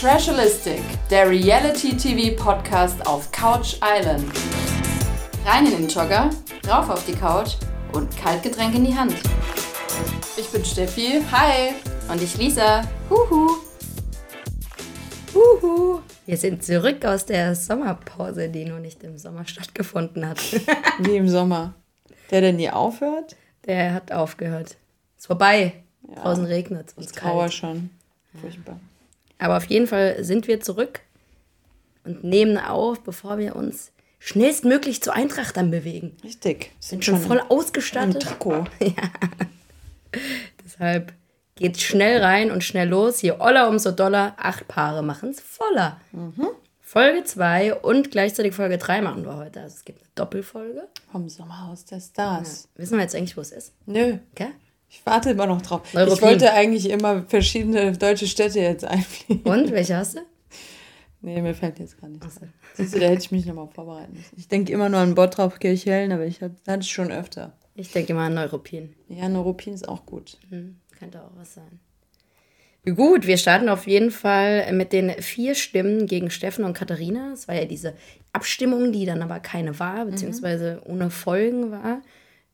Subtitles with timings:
[0.00, 4.24] Trashalistic, der Reality-TV-Podcast auf Couch Island.
[5.44, 6.30] Rein in den Jogger,
[6.66, 7.56] rauf auf die Couch
[7.92, 9.14] und Kaltgetränk in die Hand.
[10.38, 11.74] Ich bin Steffi, hi.
[12.10, 13.58] Und ich Lisa, huhu.
[15.34, 16.00] Huhu.
[16.24, 20.40] Wir sind zurück aus der Sommerpause, die nur nicht im Sommer stattgefunden hat.
[21.00, 21.74] Wie im Sommer.
[22.30, 23.36] Der, der nie aufhört?
[23.66, 24.78] Der hat aufgehört.
[25.18, 25.74] Ist vorbei.
[26.08, 26.22] Ja.
[26.22, 27.04] Draußen regnet es.
[27.04, 27.90] Ich trauere schon.
[28.40, 28.80] Furchtbar.
[29.40, 31.00] Aber auf jeden Fall sind wir zurück
[32.04, 36.16] und nehmen auf, bevor wir uns schnellstmöglich zur Eintracht dann bewegen.
[36.22, 36.72] Richtig.
[36.78, 38.16] Sind, sind schon voll ausgestattet.
[38.16, 38.64] Ein Trikot.
[38.80, 39.10] ja.
[40.64, 41.12] Deshalb
[41.56, 43.22] geht schnell rein und schnell los.
[43.22, 44.34] Je oller, umso doller.
[44.36, 46.00] Acht Paare machen es voller.
[46.12, 46.48] Mhm.
[46.80, 49.60] Folge 2 und gleichzeitig Folge 3 machen wir heute.
[49.60, 50.88] Also es gibt eine Doppelfolge.
[51.12, 52.68] Vom Sommerhaus der Stars.
[52.74, 52.82] Ja.
[52.82, 53.72] Wissen wir jetzt eigentlich, wo es ist?
[53.86, 54.18] Nö.
[54.32, 54.48] Okay?
[54.90, 55.94] Ich warte immer noch drauf.
[55.94, 56.14] Neuropin.
[56.14, 59.42] Ich wollte eigentlich immer verschiedene deutsche Städte jetzt einfliegen.
[59.44, 59.70] Und?
[59.70, 60.20] Welche hast du?
[61.22, 62.40] Nee, mir fällt jetzt gar nichts so.
[62.74, 64.34] Siehst du, da hätte ich mich nochmal vorbereiten müssen.
[64.36, 67.52] Ich denke immer nur an Bottrop, Kirchhellen, aber ich hatte es schon öfter.
[67.74, 68.94] Ich denke immer an Neuruppin.
[69.08, 70.38] Ja, Neuruppin ist auch gut.
[70.48, 71.78] Hm, könnte auch was sein.
[72.96, 77.32] Gut, wir starten auf jeden Fall mit den vier Stimmen gegen Steffen und Katharina.
[77.32, 77.94] Es war ja diese
[78.32, 80.92] Abstimmung, die dann aber keine war, beziehungsweise mhm.
[80.92, 82.00] ohne Folgen war.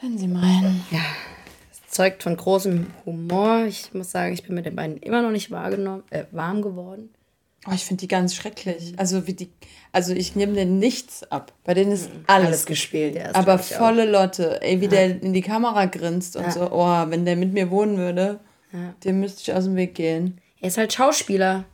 [0.00, 0.84] Wenn Sie meinen.
[0.90, 1.00] Ja.
[1.70, 3.64] Es zeugt von großem Humor.
[3.66, 7.08] Ich muss sagen, ich bin mit den beiden immer noch nicht wahrgenommen, äh, warm geworden.
[7.68, 8.94] Oh, ich finde die ganz schrecklich.
[8.96, 9.50] Also wie die,
[9.92, 11.52] also ich nehme denen nichts ab.
[11.64, 12.24] Bei denen ist mhm.
[12.26, 13.16] alles, alles gespielt.
[13.16, 14.60] Ja, aber volle Lotte.
[14.62, 14.90] Ey, wie ja.
[14.90, 16.50] der in die Kamera grinst und ja.
[16.50, 16.70] so.
[16.70, 18.40] Oh, wenn der mit mir wohnen würde,
[19.04, 20.40] dem müsste ich aus dem Weg gehen.
[20.60, 21.64] Er ist halt Schauspieler.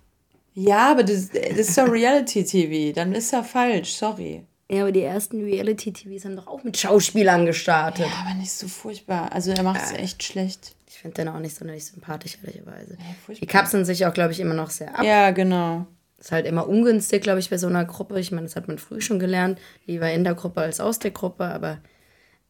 [0.54, 2.94] Ja, aber das, das ist doch Reality-TV.
[2.94, 3.94] Dann ist er falsch.
[3.94, 4.42] Sorry.
[4.70, 8.06] Ja, aber die ersten Reality-TVs haben doch auch mit Schauspielern gestartet.
[8.06, 9.32] Ja, aber nicht so furchtbar.
[9.32, 10.74] Also er macht es echt schlecht.
[10.92, 12.98] Ich finde den auch nicht sonderlich sympathisch, ehrlicherweise.
[12.98, 15.02] Ja, die kapseln sich auch, glaube ich, immer noch sehr ab.
[15.02, 15.86] Ja, genau.
[16.18, 18.20] Ist halt immer ungünstig, glaube ich, bei so einer Gruppe.
[18.20, 19.58] Ich meine, das hat man früh schon gelernt.
[19.86, 21.78] Lieber in der Gruppe als aus der Gruppe, aber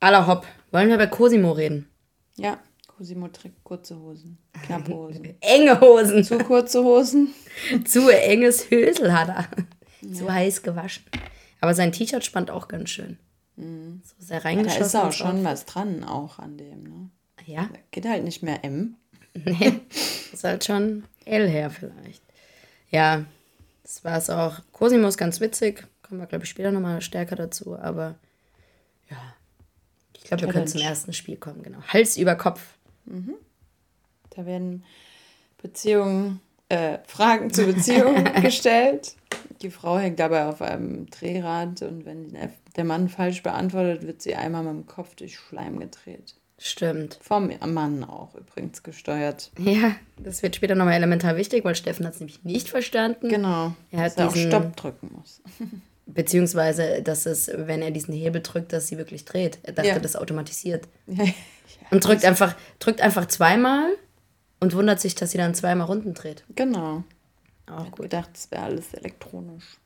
[0.00, 0.44] aller hopp.
[0.72, 1.88] Wollen wir bei Cosimo reden?
[2.36, 2.58] Ja,
[2.88, 4.38] Cosimo trägt kurze Hosen.
[4.64, 5.36] Knappe Hosen.
[5.40, 6.24] Enge Hosen.
[6.24, 7.32] Zu kurze Hosen.
[7.84, 9.46] Zu enges Hösel hat er.
[10.00, 10.12] Ja.
[10.14, 11.04] Zu heiß gewaschen.
[11.60, 13.18] Aber sein T-Shirt spannt auch ganz schön.
[13.54, 14.02] Mhm.
[14.04, 14.82] So sehr reingeschossen.
[14.82, 17.10] Ja, da ist auch schon was dran, auch an dem, ne?
[17.46, 17.68] Ja.
[17.90, 18.96] Geht halt nicht mehr M.
[19.34, 19.80] Nee,
[20.30, 22.22] ist halt schon L her vielleicht.
[22.90, 23.24] Ja,
[23.82, 24.60] das war es auch.
[24.72, 25.84] Cosimo ist ganz witzig.
[26.02, 27.78] Kommen wir, glaube ich, später nochmal stärker dazu.
[27.78, 28.16] Aber
[29.10, 29.16] ja,
[30.14, 31.62] ich glaube, wir können zum ersten Spiel kommen.
[31.62, 31.80] Genau.
[31.82, 32.60] Hals über Kopf.
[33.06, 33.34] Mhm.
[34.30, 34.84] Da werden
[35.62, 39.16] Beziehungen, äh, Fragen zu Beziehungen gestellt.
[39.62, 42.36] Die Frau hängt dabei auf einem Drehrad und wenn
[42.76, 46.34] der Mann falsch beantwortet, wird sie einmal mit dem Kopf durch Schleim gedreht.
[46.64, 47.18] Stimmt.
[47.20, 49.50] Vom Mann auch übrigens gesteuert.
[49.58, 53.28] Ja, das wird später nochmal elementar wichtig, weil Steffen hat es nämlich nicht verstanden.
[53.28, 53.74] Genau.
[53.90, 55.40] Er hat dass diesen, er auch Stopp drücken muss.
[56.06, 59.58] Beziehungsweise, dass es, wenn er diesen Hebel drückt, dass sie wirklich dreht.
[59.64, 59.98] Er dachte, ja.
[59.98, 60.86] das automatisiert.
[61.06, 61.32] Ja, ja.
[61.90, 63.86] Und drückt einfach, drückt einfach zweimal
[64.60, 66.44] und wundert sich, dass sie dann zweimal Runden dreht.
[66.54, 67.02] Genau.
[67.66, 68.02] Auch gut.
[68.02, 69.78] gedacht, es wäre alles elektronisch.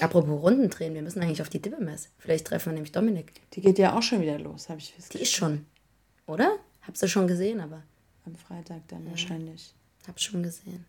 [0.00, 2.08] Apropos Runden drehen, wir müssen eigentlich auf die Dippemess.
[2.18, 3.32] Vielleicht treffen wir nämlich Dominik.
[3.52, 5.20] Die geht ja auch schon wieder los, habe ich festgestellt.
[5.20, 5.66] Die ist schon,
[6.26, 6.58] oder?
[6.82, 7.82] Hab's du schon gesehen, aber.
[8.24, 9.10] Am Freitag dann ja.
[9.10, 9.74] wahrscheinlich.
[10.06, 10.84] Hab's schon gesehen.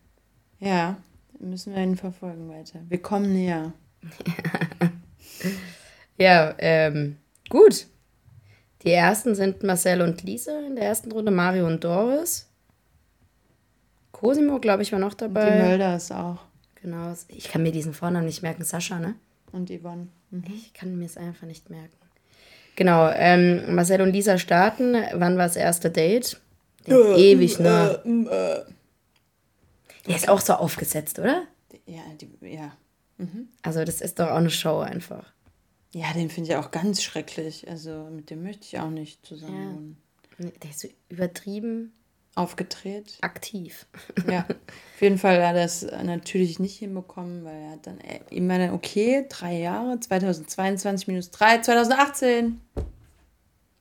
[0.60, 0.98] Ja,
[1.40, 2.80] müssen wir ihn verfolgen weiter.
[2.88, 3.74] Wir kommen näher.
[6.18, 7.18] ja, ähm,
[7.50, 7.88] gut.
[8.84, 12.50] Die ersten sind Marcel und Lisa in der ersten Runde, Mario und Doris.
[14.12, 15.48] Cosimo, glaube ich, war noch dabei.
[15.48, 16.40] Und die Mölders auch.
[16.76, 17.14] Genau.
[17.30, 18.64] Ich kann mir diesen Vornamen nicht merken.
[18.64, 19.16] Sascha, ne?
[19.52, 20.08] Und Yvonne.
[20.32, 20.44] Mhm.
[20.48, 21.96] Ich kann mir es einfach nicht merken.
[22.76, 23.10] Genau.
[23.10, 24.96] Ähm, Marcel und Lisa starten.
[25.14, 26.40] Wann war das erste Date?
[26.88, 28.02] Äh, ewig, ne?
[28.06, 28.66] Äh, äh.
[30.08, 31.44] Der ist auch so aufgesetzt, oder?
[31.86, 32.76] Ja, die, ja.
[33.18, 33.50] Mhm.
[33.62, 35.32] Also, das ist doch auch eine Show einfach.
[35.94, 37.70] Ja, den finde ich auch ganz schrecklich.
[37.70, 39.98] Also, mit dem möchte ich auch nicht zusammen wohnen.
[40.40, 40.50] Ja.
[40.62, 41.94] Der ist so übertrieben
[42.36, 43.18] aufgedreht.
[43.22, 43.86] Aktiv.
[44.30, 48.20] ja, auf jeden Fall hat er es natürlich nicht hinbekommen, weil er hat dann äh,
[48.30, 52.62] immer dann, okay, drei Jahre, 2022 minus drei, 2018.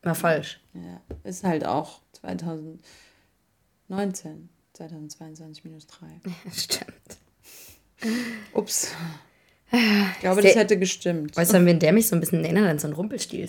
[0.03, 0.61] War falsch.
[0.75, 6.21] Ja, ist halt auch 2019, 2022 minus drei.
[6.53, 6.93] Stimmt.
[8.53, 8.93] Ups.
[9.71, 11.37] Ich glaube, das hätte gestimmt.
[11.37, 13.49] Weißt du, wenn der mich so ein bisschen erinnert an so einen Rumpelstil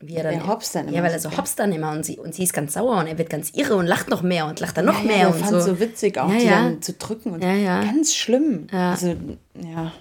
[0.00, 0.34] wie er dann.
[0.34, 0.96] Der hops dann immer.
[0.96, 3.06] Ja, weil er so hops dann immer und sie, und sie ist ganz sauer und
[3.06, 5.18] er wird ganz irre und lacht noch mehr und lacht dann noch ja, mehr.
[5.18, 5.60] Ja, und fand so.
[5.60, 6.62] so witzig auch, ja, die ja.
[6.62, 8.66] dann zu drücken und ganz schlimm.
[8.72, 8.90] Ja.
[8.92, 9.14] Also,
[9.54, 9.92] ja.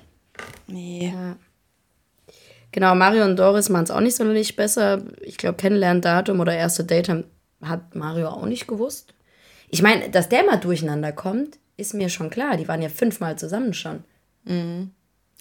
[0.67, 1.13] Nee.
[2.71, 5.03] Genau, Mario und Doris machen es auch nicht sonderlich besser.
[5.21, 7.25] Ich glaube, Kennenlerndatum oder erste Date haben,
[7.61, 9.13] hat Mario auch nicht gewusst.
[9.69, 12.57] Ich meine, dass der mal durcheinander kommt, ist mir schon klar.
[12.57, 14.03] Die waren ja fünfmal zusammen schon.
[14.45, 14.91] Mhm.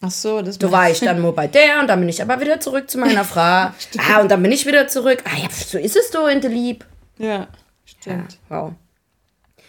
[0.04, 2.40] Ach so, das Du war ich dann nur bei der und dann bin ich aber
[2.40, 3.40] wieder zurück zu meiner Frau.
[3.99, 5.22] ah, und dann bin ich wieder zurück.
[5.25, 6.84] Ah ja, so ist es doch Lieb.
[7.19, 7.46] Ja,
[7.84, 8.38] stimmt.
[8.50, 8.72] Ja, wow.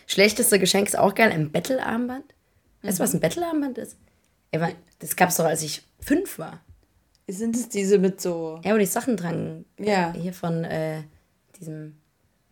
[0.07, 2.25] Schlechteste Geschenk ist auch geil, ein Bettelarmband.
[2.81, 3.06] Weißt du, mhm.
[3.06, 3.95] was ein Bettelarmband ist?
[5.00, 6.59] Das gab es doch, als ich fünf war.
[7.27, 8.59] Sind es diese mit so.
[8.63, 9.65] Ja, wo die Sachen dran.
[9.79, 10.13] Ja.
[10.13, 11.03] Hier von äh,
[11.59, 11.95] diesem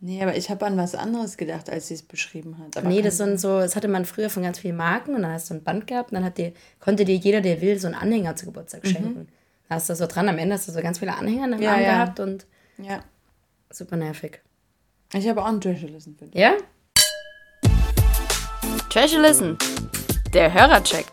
[0.04, 2.76] Nee, aber ich habe an was anderes gedacht, als sie es beschrieben hat.
[2.76, 5.30] Aber nee, das sind so, das hatte man früher von ganz vielen Marken und dann
[5.30, 7.86] hast du ein Band gehabt und dann hat die, konnte dir jeder, der will, so
[7.86, 8.88] einen Anhänger zu Geburtstag mhm.
[8.88, 9.28] schenken.
[9.68, 11.74] Da hast du so dran, am Ende hast du so ganz viele Anhänger in ja,
[11.74, 11.92] Arm ja.
[11.92, 12.46] gehabt und
[12.78, 13.04] ja.
[13.70, 14.40] super nervig.
[15.12, 16.34] Ich habe auch einen Treasure Listen für dich.
[16.34, 16.54] Ja?
[18.90, 19.56] Treasure Listen,
[20.34, 21.06] der Hörercheck.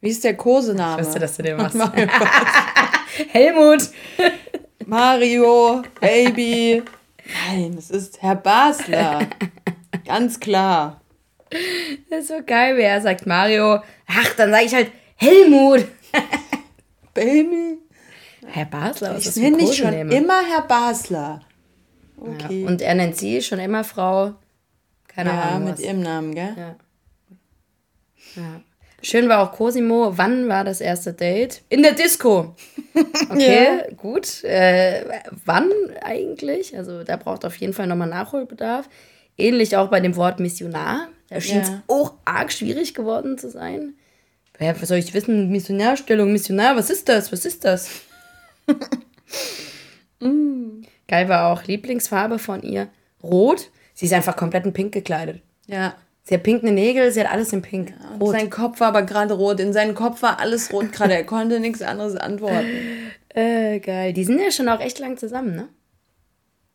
[0.00, 1.02] Wie ist der Kosename?
[1.02, 1.76] Ich wusste, dass du den machst.
[3.28, 3.90] Helmut.
[4.86, 6.82] Mario, Baby.
[7.48, 9.20] Nein, es ist Herr Basler.
[10.04, 11.00] Ganz klar.
[12.08, 13.80] Das ist so geil, wie er sagt Mario.
[14.06, 15.86] Ach, dann sage ich halt Helmut.
[17.14, 17.78] Baby.
[18.46, 21.40] Herr Basler, ich nenne dich schon immer Herr Basler.
[22.16, 22.62] Okay.
[22.62, 24.34] Ja, und er nennt sie schon immer Frau.
[25.08, 25.68] Keine ja, Ahnung.
[25.68, 26.54] Ja, mit ihrem Namen, gell?
[26.56, 26.76] Ja.
[28.36, 28.60] ja.
[29.02, 30.16] Schön war auch Cosimo.
[30.16, 31.62] Wann war das erste Date?
[31.68, 32.54] In der Disco.
[33.30, 33.94] Okay, ja.
[33.96, 34.42] gut.
[34.42, 35.04] Äh,
[35.44, 35.70] wann
[36.02, 36.76] eigentlich?
[36.76, 38.88] Also da braucht auf jeden Fall nochmal Nachholbedarf.
[39.38, 41.08] Ähnlich auch bei dem Wort Missionar.
[41.28, 41.82] Da schien es ja.
[41.86, 43.94] auch arg schwierig geworden zu sein.
[44.58, 45.50] Ja, was soll ich wissen?
[45.50, 47.30] Missionarstellung, Missionar, was ist das?
[47.30, 47.88] Was ist das?
[50.20, 50.82] mm.
[51.06, 52.88] Geil war auch Lieblingsfarbe von ihr.
[53.22, 53.70] Rot.
[53.94, 55.40] Sie ist einfach komplett in Pink gekleidet.
[55.66, 55.94] Ja.
[56.30, 57.90] Sie hat pinkne Nägel, sie hat alles in Pink.
[57.90, 58.30] Ja, rot.
[58.30, 59.58] Sein Kopf war aber gerade rot.
[59.58, 61.12] In seinem Kopf war alles rot gerade.
[61.12, 62.66] Er konnte nichts anderes antworten.
[63.32, 64.12] Äh, geil.
[64.12, 65.68] Die sind ja schon auch echt lang zusammen, ne?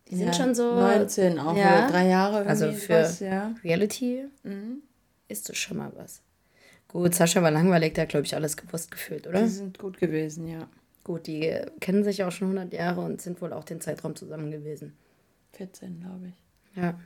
[0.07, 0.73] Die sind ja, schon so.
[0.73, 1.89] 19 auch, ja.
[1.89, 2.45] drei Jahre.
[2.45, 3.53] Also für was, ja.
[3.61, 4.81] Reality mhm.
[5.27, 6.21] ist das schon mal was.
[6.87, 9.41] Gut, Sascha war langweilig, der hat, glaube ich, alles gewusst gefühlt, oder?
[9.41, 10.69] Die sind gut gewesen, ja.
[11.03, 14.49] Gut, die kennen sich auch schon 100 Jahre und sind wohl auch den Zeitraum zusammen
[14.49, 14.93] gewesen.
[15.57, 16.81] 14, glaube ich.
[16.81, 16.97] Ja.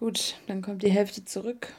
[0.00, 1.74] Gut, dann kommt die Hälfte zurück.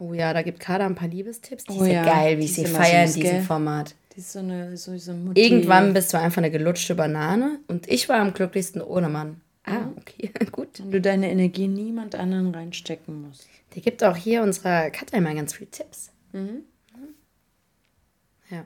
[0.00, 1.64] Oh ja, da gibt Kader ein paar Liebestipps.
[1.64, 3.42] Die oh ist ja geil, wie ich sie feiere in diesem gell?
[3.42, 3.94] Format.
[4.14, 8.08] Die ist so eine, so, so Irgendwann bist du einfach eine gelutschte Banane und ich
[8.08, 9.40] war am glücklichsten ohne Mann.
[9.64, 10.80] Ah, okay, gut.
[10.80, 13.48] Und du deine Energie niemand anderen reinstecken musst.
[13.74, 16.12] Die gibt auch hier unserer Katja immer ganz viele Tipps.
[16.32, 16.62] Mhm.
[18.50, 18.64] Ja.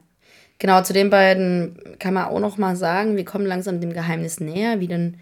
[0.59, 4.41] Genau, zu den beiden kann man auch noch mal sagen, wir kommen langsam dem Geheimnis
[4.41, 5.17] näher, wie denn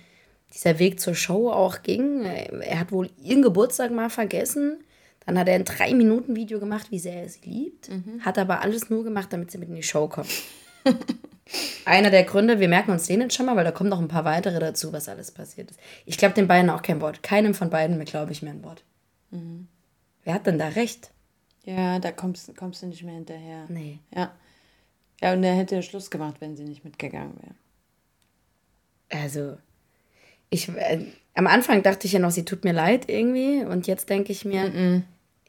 [0.53, 2.25] dieser Weg zur Show auch ging.
[2.25, 4.79] Er hat wohl ihren Geburtstag mal vergessen.
[5.26, 7.88] Dann hat er ein drei Minuten Video gemacht, wie sehr er sie liebt.
[7.88, 8.25] Mhm.
[8.25, 10.31] Hat aber alles nur gemacht, damit sie mit in die Show kommt.
[11.85, 14.09] Einer der Gründe, wir merken uns den jetzt schon mal, weil da kommen noch ein
[14.09, 15.81] paar weitere dazu, was alles passiert ist.
[16.05, 17.23] Ich glaube den beiden auch kein Wort.
[17.23, 18.85] Keinem von beiden mehr glaube ich mehr ein Wort.
[19.31, 19.69] Mhm.
[20.25, 21.11] Wer hat denn da recht?
[21.65, 23.67] Ja, da kommst, kommst du nicht mehr hinterher.
[23.69, 24.00] Nee.
[24.15, 24.33] Ja.
[25.21, 27.55] Ja, und er hätte Schluss gemacht, wenn sie nicht mitgegangen wäre.
[29.23, 29.57] Also,
[30.50, 33.65] ich, äh, am Anfang dachte ich ja noch, sie tut mir leid irgendwie.
[33.65, 35.05] Und jetzt denke ich mir, mm.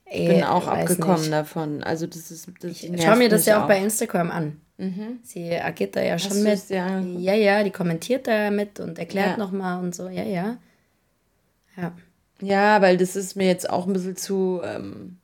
[0.10, 1.34] Ich bin auch abgekommen nicht.
[1.34, 1.84] davon.
[1.84, 2.48] Also das ist.
[2.62, 4.62] Das ich schau mir das ja auch, auch bei Instagram an.
[4.78, 5.20] Mhm.
[5.24, 6.70] Sie agiert da ja Hast schon mit.
[6.70, 9.38] Ja, ja, ja, die kommentiert da mit und erklärt ja.
[9.38, 10.08] nochmal und so.
[10.08, 10.58] Ja, ja.
[11.76, 11.94] Ja.
[12.42, 14.62] Ja, weil das ist mir jetzt auch ein bisschen zu.
[14.64, 15.18] Ähm,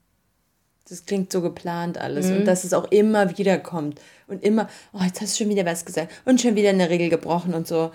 [0.89, 2.27] das klingt so geplant alles.
[2.27, 2.37] Mhm.
[2.37, 4.01] Und dass es auch immer wieder kommt.
[4.27, 6.11] Und immer, oh, jetzt hast du schon wieder was gesagt.
[6.25, 7.91] Und schon wieder eine Regel gebrochen und so.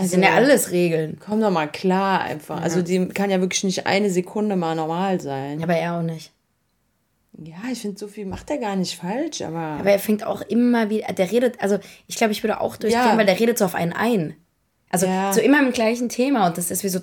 [0.00, 1.18] Also, das sind ja alles Regeln.
[1.24, 2.58] Komm doch mal klar einfach.
[2.58, 2.62] Ja.
[2.62, 5.62] Also die kann ja wirklich nicht eine Sekunde mal normal sein.
[5.62, 6.32] Aber er auch nicht.
[7.42, 9.58] Ja, ich finde, so viel macht er gar nicht falsch, aber.
[9.58, 11.12] Aber er fängt auch immer wieder.
[11.12, 13.16] Der redet, also ich glaube, ich würde auch durchgehen, ja.
[13.16, 14.34] weil der redet so auf einen ein.
[14.90, 15.32] Also ja.
[15.32, 16.98] so immer im gleichen Thema und das ist wie so.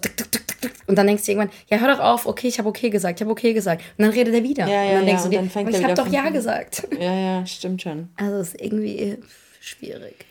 [0.87, 3.21] Und dann denkst du irgendwann, ja, hör doch auf, okay, ich habe okay gesagt, ich
[3.21, 3.81] habe okay gesagt.
[3.97, 4.67] Und dann redet er wieder.
[4.67, 6.87] Ja, ja, und dann denkst ja, du dir, dann ich habe doch ja gesagt.
[6.99, 8.09] Ja, ja, stimmt schon.
[8.15, 9.17] Also ist irgendwie
[9.59, 10.25] schwierig.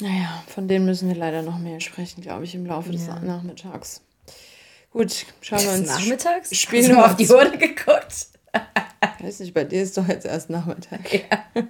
[0.00, 4.02] Naja, von denen müssen wir leider noch mehr sprechen, glaube ich, im Laufe des Nachmittags.
[4.90, 5.88] Gut, schauen wir uns.
[5.88, 6.56] Nachmittags?
[6.56, 8.28] Spielen Hast du mal auf die Uhr geguckt?
[9.20, 11.12] Weiß nicht, bei dir ist doch jetzt erst Nachmittag.
[11.12, 11.62] Ja.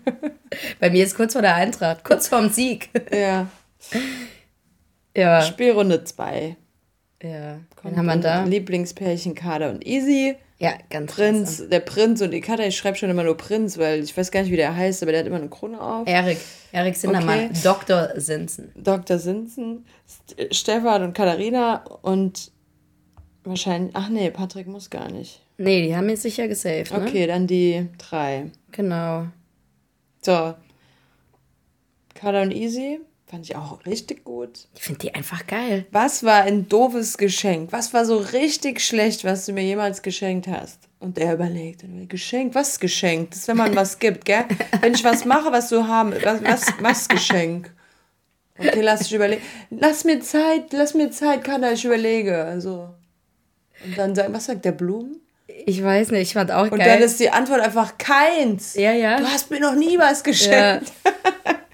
[0.80, 2.90] Bei mir ist kurz vor der Eintracht, kurz vorm Sieg.
[3.12, 3.49] Ja.
[5.16, 5.42] ja.
[5.42, 6.56] Spielrunde 2.
[7.23, 7.61] Ja.
[7.83, 8.45] Wen haben wir da?
[8.45, 10.37] Lieblingspärchen Kader und Easy.
[10.58, 11.70] Ja, ganz Prinz, langsam.
[11.70, 14.40] der Prinz und die Kader, ich schreibe schon immer nur Prinz, weil ich weiß gar
[14.40, 16.08] nicht, wie der heißt, aber der hat immer eine Krone auf.
[16.08, 16.38] Erik,
[16.72, 17.60] Erik Sindermann, okay.
[17.62, 18.08] Dr.
[18.16, 18.72] Sinsen.
[18.75, 19.18] Dr.
[19.18, 19.84] Sinsen,
[20.50, 22.52] Stefan und Katharina und
[23.44, 25.42] wahrscheinlich, ach nee, Patrick muss gar nicht.
[25.58, 27.02] Nee, die haben jetzt sicher gesaved, ne?
[27.02, 28.50] Okay, dann die drei.
[28.72, 29.26] Genau.
[30.22, 30.54] So.
[32.14, 34.68] Carla und Easy fand ich auch richtig gut.
[34.75, 35.87] Ich finde die einfach geil.
[35.90, 37.73] Was war ein doofes Geschenk?
[37.73, 40.78] Was war so richtig schlecht, was du mir jemals geschenkt hast?
[41.00, 43.30] Und er überlegt, Geschenk, was Geschenk?
[43.30, 44.45] Das ist, wenn man was gibt, gell?
[44.80, 47.71] Wenn ich was mache, was du haben, was, was, was Geschenk?
[48.59, 49.42] Okay, lass ich überlegen.
[49.71, 52.45] Lass mir Zeit, lass mir Zeit, Carla, ich überlege.
[52.45, 52.88] Also.
[53.85, 55.21] Und dann sagt, was sagt der Blumen?
[55.66, 56.80] Ich weiß nicht, ich fand auch Und geil.
[56.80, 58.75] Und dann ist die Antwort einfach keins.
[58.75, 59.18] Ja, ja.
[59.18, 60.92] Du hast mir noch nie was geschenkt.
[61.04, 61.52] Ja.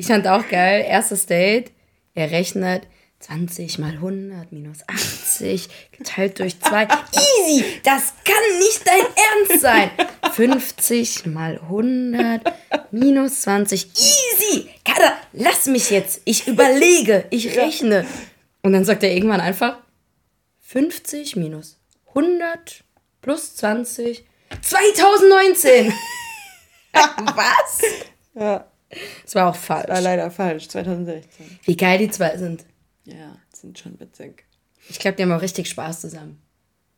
[0.00, 1.72] Ich fand auch geil, erstes Date,
[2.14, 2.84] er rechnet
[3.18, 6.84] 20 mal 100 minus 80 geteilt durch 2.
[6.84, 9.90] Easy, das kann nicht dein Ernst sein.
[10.32, 12.50] 50 mal 100
[12.92, 13.88] minus 20.
[13.88, 16.22] Easy, Kada, lass mich jetzt.
[16.24, 18.06] Ich überlege, ich rechne.
[18.62, 19.76] Und dann sagt er irgendwann einfach
[20.60, 21.78] 50 minus
[22.08, 22.84] 100
[23.20, 24.24] plus 20.
[24.62, 25.92] 2019!
[26.94, 27.82] Was?
[28.34, 28.69] Ja.
[29.24, 29.86] Das war auch falsch.
[29.86, 31.58] Das war leider falsch, 2016.
[31.64, 32.64] Wie geil die zwei sind.
[33.04, 34.44] Ja, sind schon witzig.
[34.88, 36.40] Ich glaube, die haben auch richtig Spaß zusammen.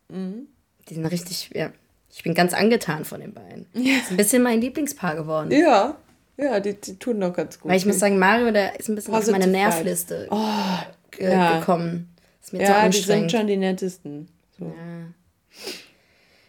[0.09, 0.47] Mhm.
[0.89, 1.71] Die sind richtig, ja.
[2.15, 3.67] Ich bin ganz angetan von den beiden.
[3.75, 3.99] Ja.
[3.99, 5.51] Ist ein bisschen mein Lieblingspaar geworden.
[5.51, 5.97] Ja,
[6.37, 7.71] ja, die, die tun doch ganz gut.
[7.71, 11.59] Weil ich muss sagen, Mario, der ist ein bisschen Positive auf meine Nervliste oh, ja.
[11.59, 12.15] gekommen.
[12.43, 14.29] Ist mir ja, die sind schon die nettesten.
[14.59, 14.67] So.
[14.67, 15.13] Ja.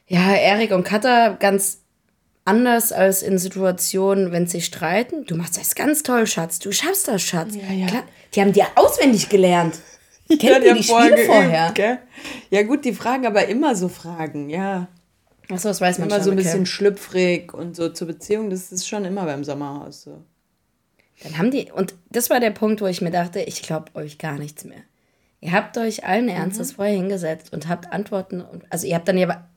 [0.08, 1.83] Ja, Erik und Katha ganz
[2.46, 5.26] anders als in Situationen, wenn sie streiten.
[5.26, 6.60] Du machst das ganz toll, Schatz.
[6.60, 7.56] Du schaffst das, Schatz.
[7.56, 7.88] Ja, ja.
[7.88, 9.80] Klar, die haben dir auswendig gelernt.
[10.28, 11.72] Kennt ja, die, die Spiele geübt, vorher?
[11.74, 12.00] Gell?
[12.50, 14.88] Ja gut, die fragen aber immer so Fragen, ja.
[15.50, 16.24] Achso, das weiß man immer schon.
[16.24, 20.04] Immer so ein bisschen schlüpfrig und so zur Beziehung, das ist schon immer beim Sommerhaus
[20.04, 20.24] so.
[21.22, 24.18] Dann haben die, und das war der Punkt, wo ich mir dachte, ich glaube euch
[24.18, 24.82] gar nichts mehr.
[25.42, 26.76] Ihr habt euch allen Ernstes mhm.
[26.76, 29.48] vorher hingesetzt und habt Antworten, und, also ihr habt dann ja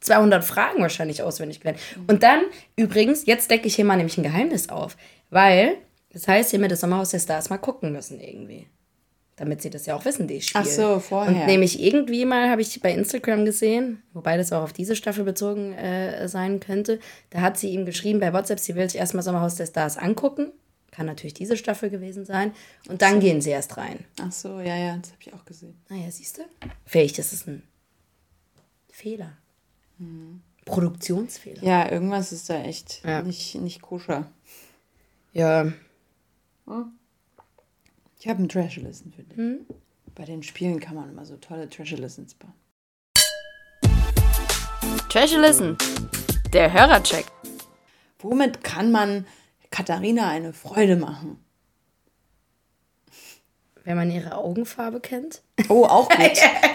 [0.00, 1.80] 200 Fragen wahrscheinlich auswendig gelernt.
[2.06, 2.42] Und dann,
[2.76, 4.96] übrigens, jetzt decke ich hier mal nämlich ein Geheimnis auf.
[5.30, 5.76] Weil,
[6.12, 8.66] das heißt, ihr mit das Sommerhaus der Stars mal gucken müssen irgendwie.
[9.36, 10.64] Damit sie das ja auch wissen, die Spiele.
[10.64, 11.34] Ach so, vorher.
[11.34, 15.24] Und nämlich irgendwie mal habe ich bei Instagram gesehen, wobei das auch auf diese Staffel
[15.24, 16.98] bezogen äh, sein könnte,
[17.30, 20.52] da hat sie ihm geschrieben bei WhatsApp, sie will sich erstmal Sommerhaus der Stars angucken.
[20.90, 22.52] Kann natürlich diese Staffel gewesen sein.
[22.88, 23.20] Und dann so.
[23.20, 24.04] gehen sie erst rein.
[24.20, 25.80] Ach so, ja, ja, das habe ich auch gesehen.
[25.88, 26.42] Naja, ah siehst du?
[26.84, 27.62] Vielleicht ist es ein
[28.90, 29.38] Fehler.
[30.00, 30.40] Mhm.
[30.64, 31.62] Produktionsfehler.
[31.62, 33.22] Ja, irgendwas ist da echt ja.
[33.22, 34.30] nicht, nicht koscher.
[35.32, 35.72] Ja.
[38.18, 39.36] Ich habe einen Trash-Listen für dich.
[39.36, 39.66] Hm?
[40.14, 42.54] Bei den Spielen kann man immer so tolle Trash-Listens bauen.
[45.08, 45.76] Trash-Listen,
[46.52, 47.26] der Hörercheck.
[48.18, 49.26] Womit kann man
[49.70, 51.42] Katharina eine Freude machen?
[53.84, 55.42] Wenn man ihre Augenfarbe kennt.
[55.68, 56.18] Oh, auch gut.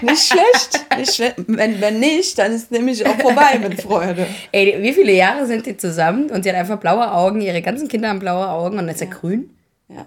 [0.01, 0.85] nicht schlecht.
[0.97, 1.35] Nicht schlecht.
[1.47, 4.27] Wenn, wenn nicht, dann ist nämlich auch vorbei mit Freude.
[4.51, 6.29] Ey, wie viele Jahre sind die zusammen?
[6.31, 7.41] Und sie hat einfach blaue Augen.
[7.41, 9.55] Ihre ganzen Kinder haben blaue Augen und dann ist er grün?
[9.87, 10.05] Ja.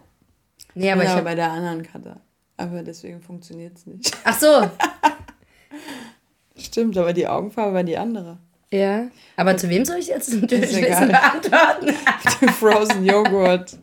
[0.75, 1.25] Nee, aber ja, ich hab...
[1.25, 2.17] bei der anderen Karte.
[2.57, 4.17] Aber deswegen funktioniert es nicht.
[4.25, 4.69] Ach so.
[6.57, 8.39] Stimmt, aber die Augenfarbe war die andere.
[8.73, 9.09] Ja.
[9.37, 11.95] Aber zu wem soll ich jetzt natürlich beantworten?
[12.59, 13.79] Frozen Joghurt.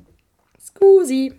[0.61, 1.33] Scusi.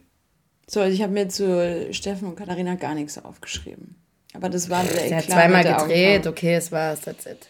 [0.69, 3.95] So, also ich habe mir zu Steffen und Katharina gar nichts aufgeschrieben.
[4.35, 7.49] Aber das war der Sie hat zweimal gedreht, okay, es war es, that's it.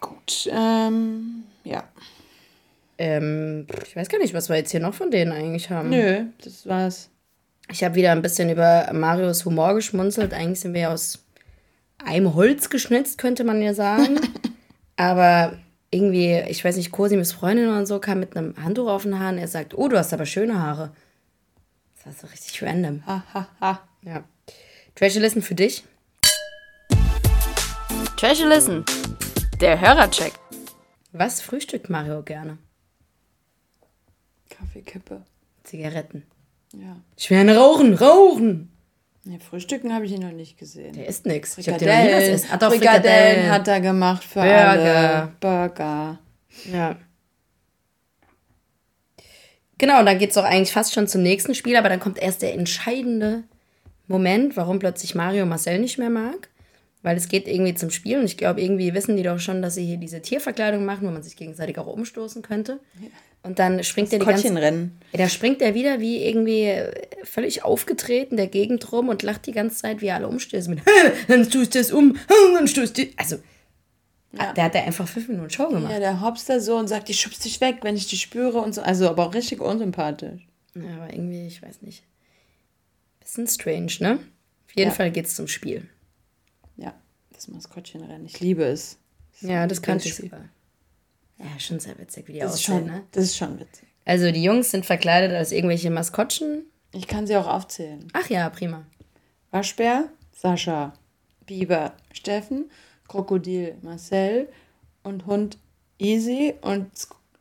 [0.00, 1.84] Gut, ähm, ja.
[2.98, 5.90] Ähm, ich weiß gar nicht, was wir jetzt hier noch von denen eigentlich haben.
[5.90, 7.08] Nö, das war's.
[7.70, 10.34] Ich habe wieder ein bisschen über Marios Humor geschmunzelt.
[10.34, 11.24] Eigentlich sind wir aus
[12.04, 14.20] einem Holz geschnitzt, könnte man ja sagen.
[14.96, 15.56] aber
[15.90, 19.38] irgendwie, ich weiß nicht, Cosims Freundin oder so kam mit einem Handtuch auf den Haaren.
[19.38, 20.90] Er sagt, oh, du hast aber schöne Haare.
[22.04, 23.06] Das war so richtig random.
[23.06, 23.88] Ha, ha, ha.
[24.02, 24.24] Ja.
[24.94, 25.84] Treasure Listen für dich.
[28.16, 28.84] Treasure Listen.
[29.60, 30.32] Der Hörercheck.
[31.12, 32.58] Was frühstückt Mario gerne?
[34.50, 35.22] Kaffeekippe.
[35.64, 36.24] Zigaretten.
[36.72, 36.96] Ja.
[37.16, 38.72] Ich werde rauchen, rauchen.
[39.24, 40.94] Nee, Frühstücken habe ich ihn noch nicht gesehen.
[40.94, 41.56] Der isst nichts.
[41.56, 43.50] Ich hab dir noch nie was doch, Frikadellen Frikadellen.
[43.50, 44.68] hat er gemacht für Burger.
[44.68, 45.32] alle.
[45.38, 46.18] Burger.
[46.72, 46.96] Ja.
[49.82, 52.16] Genau, und dann geht es auch eigentlich fast schon zum nächsten Spiel, aber dann kommt
[52.16, 53.42] erst der entscheidende
[54.06, 56.50] Moment, warum plötzlich Mario Marcel nicht mehr mag.
[57.02, 59.74] Weil es geht irgendwie zum Spiel und ich glaube, irgendwie wissen die doch schon, dass
[59.74, 62.78] sie hier diese Tierverkleidung machen, wo man sich gegenseitig auch umstoßen könnte.
[63.42, 64.92] Und dann springt er die ganze Kottchenrennen.
[65.10, 66.92] Ja, da springt er wieder wie irgendwie äh,
[67.24, 70.78] völlig aufgetreten der Gegend rum und lacht die ganze Zeit, wie er alle umstößt mit
[71.26, 72.16] dann tust du das um,
[72.54, 73.02] dann tust du.
[73.16, 73.38] Also,
[74.34, 74.52] Ja.
[74.54, 75.92] der hat da einfach fünf Minuten Show gemacht.
[75.92, 78.60] Ja, der hopst da so und sagt, ich schubst dich weg, wenn ich dich spüre
[78.60, 78.80] und so.
[78.82, 80.46] Also, aber auch richtig unsympathisch.
[80.74, 82.02] Ja, aber irgendwie, ich weiß nicht.
[83.20, 84.14] Bisschen strange, ne?
[84.66, 84.94] Auf jeden Ja.
[84.94, 85.86] Fall geht's zum Spiel.
[86.76, 86.94] Ja,
[87.32, 88.24] das Maskottchenrennen.
[88.26, 88.96] Ich liebe es.
[89.40, 90.48] Das Ja, das kannte ich sogar.
[91.38, 93.02] Ja, schon sehr witzig, wie die Das aussehen, schon, ne?
[93.12, 93.86] das ist schon witzig.
[94.04, 96.64] Also die Jungs sind verkleidet als irgendwelche Maskottchen.
[96.92, 98.08] Ich kann sie auch aufzählen.
[98.12, 98.84] Ach ja, prima.
[99.50, 100.94] Waschbär, Sascha.
[101.46, 102.70] Biber, Steffen.
[103.12, 104.48] Krokodil, Marcel.
[105.02, 105.58] Und Hund,
[105.98, 106.54] Easy.
[106.62, 106.90] Und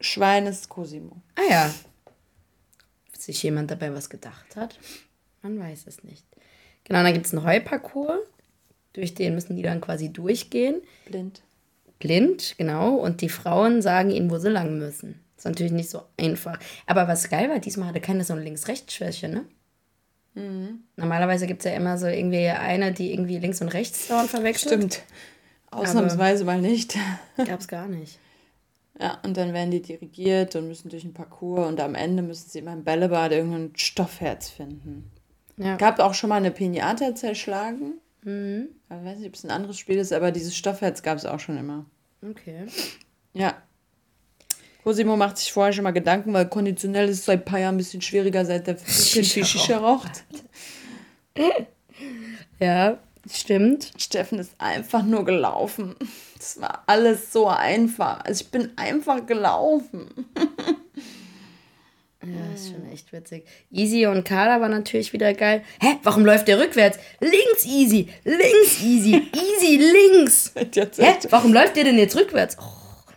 [0.01, 1.15] Schwein ist Cosimo.
[1.35, 1.73] Ah ja.
[3.07, 4.77] Ob sich jemand dabei was gedacht hat?
[5.41, 6.25] Man weiß es nicht.
[6.83, 8.19] Genau, dann gibt es einen Heuparcours.
[8.93, 10.81] Durch den müssen die dann quasi durchgehen.
[11.05, 11.41] Blind.
[11.99, 12.95] Blind, genau.
[12.95, 15.23] Und die Frauen sagen ihnen, wo sie lang müssen.
[15.37, 16.59] Ist natürlich nicht so einfach.
[16.85, 19.45] Aber was geil war, diesmal hatte keine so eine Links-Rechts-Schwäche, ne?
[20.95, 24.73] Normalerweise gibt es ja immer so irgendwie eine, die irgendwie links und rechts dauernd verwechselt.
[24.73, 25.01] Stimmt.
[25.71, 26.97] Ausnahmsweise mal nicht.
[27.37, 28.19] Gab's gar nicht.
[28.99, 32.49] Ja, und dann werden die dirigiert und müssen durch ein Parcours und am Ende müssen
[32.49, 35.09] sie immer im Bällebad irgendein Stoffherz finden.
[35.57, 35.75] Ja.
[35.77, 37.93] Gab auch schon mal eine Pinata zerschlagen.
[38.23, 38.67] Mhm.
[38.89, 41.39] Ich weiß nicht, ob es ein anderes Spiel ist, aber dieses Stoffherz gab es auch
[41.39, 41.85] schon immer.
[42.21, 42.65] Okay.
[43.33, 43.55] Ja.
[44.83, 47.75] Cosimo macht sich vorher schon mal Gedanken, weil konditionell ist es seit ein paar Jahren
[47.75, 50.25] ein bisschen schwieriger, seit der Kind Shisha raucht.
[52.59, 53.91] Ja, stimmt.
[53.97, 55.95] Steffen ist einfach nur gelaufen.
[56.37, 58.23] Das war alles so einfach.
[58.25, 60.09] Also ich bin einfach gelaufen.
[62.23, 63.47] Ja, ist schon echt witzig.
[63.71, 65.63] Easy und Carla war natürlich wieder geil.
[65.79, 66.99] Hä, warum läuft der rückwärts?
[67.19, 70.53] Links Easy, links Easy, Easy links.
[70.55, 72.57] Hä, warum läuft der denn jetzt rückwärts?
[72.59, 73.11] Oh.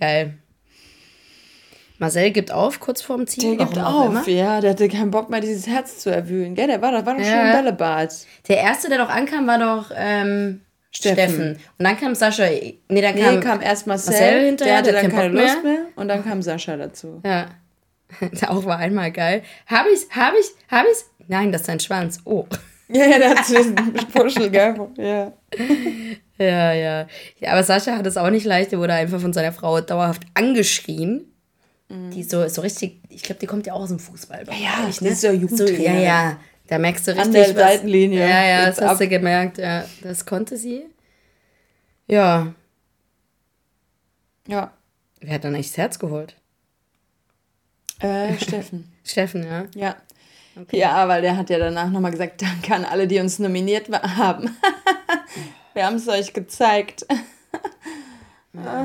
[0.00, 0.38] Geil.
[1.98, 3.56] Marcel gibt auf kurz vorm Ziel.
[3.56, 4.60] Der gibt auf, ja.
[4.60, 6.54] Der hatte keinen Bock mehr, dieses Herz zu erwühlen.
[6.54, 7.50] Gell, der war, doch- war doch schon Ja.
[7.50, 8.14] im Bällebad.
[8.48, 11.16] Der erste, der doch ankam, war doch ähm, Steffen.
[11.18, 11.50] Steffen.
[11.78, 12.44] Und dann kam Sascha.
[12.48, 15.42] Nee, dann Nee, kam, kam, erst Marcel, Marcel hinterher, der hatte der dann keine Bock
[15.42, 15.78] Lust mehr.
[15.96, 17.20] Und dann kam Sascha dazu.
[17.26, 17.46] Ja.
[18.48, 19.42] auch war einmal geil.
[19.66, 20.06] Hab ich's?
[20.14, 20.54] Hab ich's?
[20.70, 21.10] Hab ich's?
[21.26, 22.20] Nein, das ist sein Schwanz.
[22.24, 22.46] Oh.
[22.90, 23.74] Ja, ja, der hat diesen
[24.14, 24.74] Puschel, gell?
[24.96, 25.30] Ja.
[26.38, 27.06] Ja, ja,
[27.38, 27.52] ja.
[27.52, 28.72] Aber Sascha hat es auch nicht leicht.
[28.72, 31.27] Er wurde einfach von seiner Frau dauerhaft angeschrien.
[31.90, 34.44] Die ist so, so richtig, ich glaube, die kommt ja auch aus dem Fußball.
[34.44, 34.52] Mhm.
[34.62, 36.40] Ja, ich, ist ja so, Ja, ja.
[36.66, 37.26] Da merkst du richtig.
[37.26, 38.20] An der was- Seitenlinie.
[38.28, 38.98] Ja, ja, das hast ab.
[38.98, 39.56] du gemerkt.
[39.56, 40.84] Ja, das konnte sie.
[42.06, 42.52] Ja.
[44.46, 44.72] Ja.
[45.20, 46.36] Wer hat dann echt das Herz geholt?
[48.00, 48.92] Äh, Steffen.
[49.04, 49.64] Steffen, ja.
[49.74, 49.96] Ja.
[50.72, 54.56] Ja, weil der hat ja danach nochmal gesagt, danke an alle, die uns nominiert haben.
[55.74, 57.06] Wir haben es euch gezeigt.
[58.56, 58.84] Ah.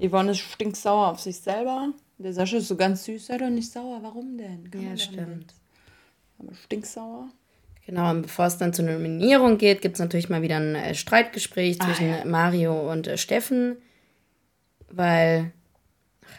[0.00, 1.92] Yvonne ist stinksauer auf sich selber.
[2.18, 3.26] Der Sascha ist so ganz süß.
[3.26, 3.98] Sei doch nicht sauer.
[4.02, 4.70] Warum denn?
[4.70, 5.54] Kann Ja, stimmt.
[6.38, 7.28] Aber stinksauer.
[7.86, 10.94] Genau, und bevor es dann zur Nominierung geht, gibt es natürlich mal wieder ein äh,
[10.94, 13.76] Streitgespräch Ah, zwischen Mario und äh, Steffen,
[14.90, 15.52] weil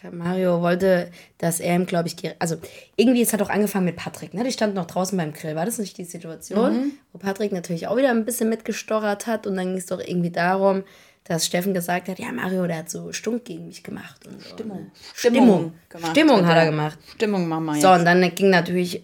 [0.03, 2.55] ach, Mario wollte, dass er ihm, glaube ich, die, also
[2.95, 4.43] irgendwie, es hat auch angefangen mit Patrick, ne?
[4.43, 5.55] Die standen noch draußen beim Grill.
[5.55, 6.91] War das nicht die Situation, Mhm.
[7.13, 10.31] wo Patrick natürlich auch wieder ein bisschen mitgestochert hat und dann ging es doch irgendwie
[10.31, 10.83] darum,
[11.25, 14.25] dass Steffen gesagt hat, ja, Mario, der hat so Stunk gegen mich gemacht.
[14.27, 14.77] Und so, Stimmung.
[14.77, 14.91] Ne?
[15.13, 15.73] Stimmung.
[15.89, 16.99] gemacht Stimmung hat er gemacht.
[17.15, 17.99] Stimmung machen wir So, jetzt.
[17.99, 19.03] und dann ging natürlich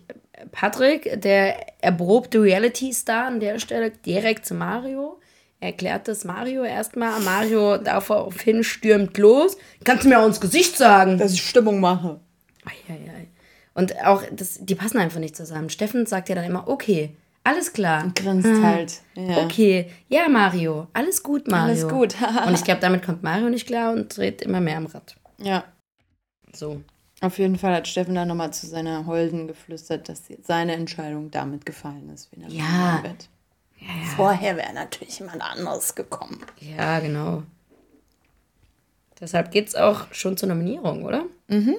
[0.51, 5.19] Patrick, der erprobte Reality-Star an der Stelle, direkt zu Mario.
[5.59, 7.19] Er erklärt das Mario erstmal.
[7.21, 9.57] Mario daraufhin stürmt los.
[9.83, 11.17] Kannst du mir auch ins Gesicht sagen?
[11.17, 12.19] Dass ich Stimmung mache.
[12.65, 13.27] Eieiei.
[13.73, 15.69] Und auch, das, die passen einfach nicht zusammen.
[15.69, 18.03] Steffen sagt ja dann immer, okay, Alles klar.
[18.03, 18.61] Und grinst ah.
[18.61, 19.01] halt.
[19.15, 19.43] Ja.
[19.43, 20.87] Okay, ja, Mario.
[20.93, 21.65] Alles gut, Mario.
[21.65, 22.15] Alles gut.
[22.47, 25.15] und ich glaube, damit kommt Mario nicht klar und dreht immer mehr am Rad.
[25.39, 25.63] Ja.
[26.53, 26.81] So.
[27.21, 31.65] Auf jeden Fall hat Steffen dann nochmal zu seiner Holden geflüstert, dass seine Entscheidung damit
[31.65, 32.99] gefallen ist, wie er ja.
[33.03, 33.29] wird.
[33.79, 34.09] Ja, ja.
[34.15, 36.39] Vorher wäre natürlich jemand anderes gekommen.
[36.59, 37.43] Ja, genau.
[39.19, 41.25] Deshalb geht es auch schon zur Nominierung, oder?
[41.47, 41.75] Mhm.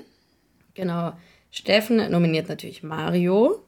[0.74, 1.12] Genau.
[1.50, 3.62] Steffen nominiert natürlich Mario.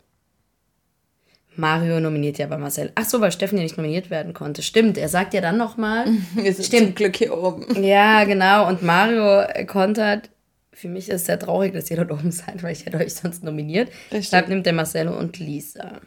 [1.56, 2.92] Mario nominiert ja bei Marcel.
[2.94, 4.62] Ach so, weil Steffen ja nicht nominiert werden konnte.
[4.62, 6.06] Stimmt, er sagt ja dann nochmal.
[6.34, 6.82] Wir sind Stimmt.
[6.86, 7.82] zum Glück hier oben.
[7.82, 8.68] Ja, genau.
[8.68, 10.30] Und Mario kontert.
[10.72, 13.14] Für mich ist es sehr traurig, dass ihr dort oben seid, weil ich hätte euch
[13.14, 13.90] sonst nominiert.
[14.10, 16.00] Deshalb nimmt der Marcelo und Lisa.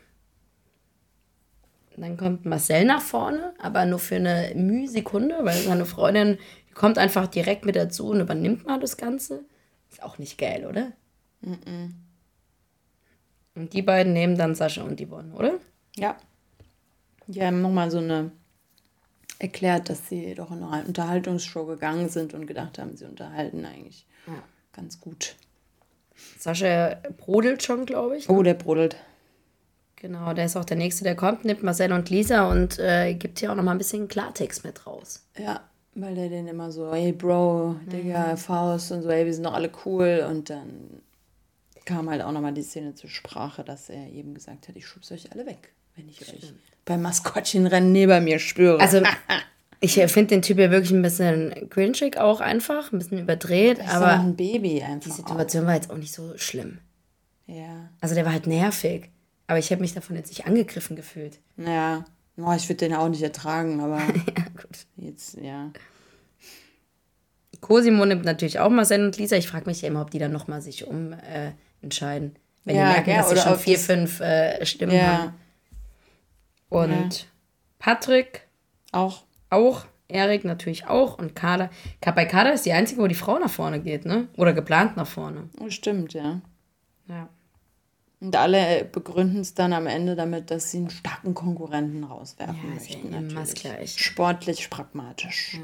[1.96, 6.38] Dann kommt Marcel nach vorne, aber nur für eine Mühsekunde, weil seine Freundin
[6.76, 9.46] kommt einfach direkt mit dazu und übernimmt mal das Ganze.
[9.90, 10.92] Ist auch nicht geil, oder?
[11.42, 11.96] Mhm.
[13.58, 15.54] Und die beiden nehmen dann Sascha und Yvonne, oder?
[15.96, 16.16] Ja.
[17.26, 18.32] Die haben nochmal so eine
[19.40, 24.06] erklärt, dass sie doch in eine Unterhaltungsshow gegangen sind und gedacht haben, sie unterhalten eigentlich
[24.26, 24.34] ja.
[24.74, 25.36] ganz gut.
[26.40, 28.28] Sascha brodelt schon, glaube ich.
[28.28, 28.36] Ne?
[28.36, 28.96] Oh, der brodelt.
[29.98, 33.40] Genau, der ist auch der Nächste, der kommt, nimmt Marcel und Lisa und äh, gibt
[33.40, 35.26] hier auch nochmal ein bisschen Klartext mit raus.
[35.38, 35.62] Ja,
[35.96, 38.38] weil der den immer so, hey Bro, Digga, mhm.
[38.38, 41.02] Faust und so, hey, wir sind doch alle cool und dann
[41.88, 45.16] kam halt auch nochmal die Szene zur Sprache, dass er eben gesagt hat, ich schubse
[45.16, 46.44] euch alle weg, wenn ich Stimmt.
[46.44, 46.54] euch
[46.86, 48.80] beim Maskottchenrennen neben mir spüre.
[48.80, 49.02] Also
[49.80, 53.88] ich finde den Typ ja wirklich ein bisschen cringig auch einfach, ein bisschen überdreht, das
[53.88, 55.10] aber ein Baby einfach.
[55.10, 55.68] Die Situation auch.
[55.68, 56.80] war jetzt auch nicht so schlimm.
[57.48, 57.90] Ja.
[58.02, 59.10] Also der war halt nervig,
[59.48, 61.40] aber ich habe mich davon jetzt nicht angegriffen gefühlt.
[61.56, 62.06] Ja.
[62.36, 63.98] Oh, ich würde den auch nicht ertragen, aber
[64.38, 64.86] ja, gut.
[64.98, 65.72] jetzt, ja.
[67.62, 69.36] Cosimo nimmt natürlich auch Marcel und Lisa.
[69.38, 72.36] Ich frage mich ja immer, ob die dann nochmal sich um äh, entscheiden.
[72.66, 75.18] Wenn ja, die merken, ja, dass sie schon vier, fünf äh, Stimmen ja.
[75.20, 75.34] haben.
[76.70, 77.28] Und.
[77.80, 78.48] Patrick
[78.92, 79.24] auch.
[79.50, 79.86] Auch.
[80.10, 81.18] Erik natürlich auch.
[81.18, 81.70] Und Kader.
[82.02, 84.28] Bei Kader ist die einzige, wo die Frau nach vorne geht, ne?
[84.38, 85.50] Oder geplant nach vorne.
[85.60, 86.42] Oh, stimmt, ja.
[87.08, 87.30] Ja.
[88.20, 92.74] Und alle begründen es dann am Ende damit, dass sie einen starken Konkurrenten rauswerfen ja,
[92.74, 93.14] möchten.
[93.14, 93.56] Ja natürlich.
[93.56, 94.00] Gleich.
[94.00, 95.56] Sportlich, pragmatisch.
[95.56, 95.60] Ja.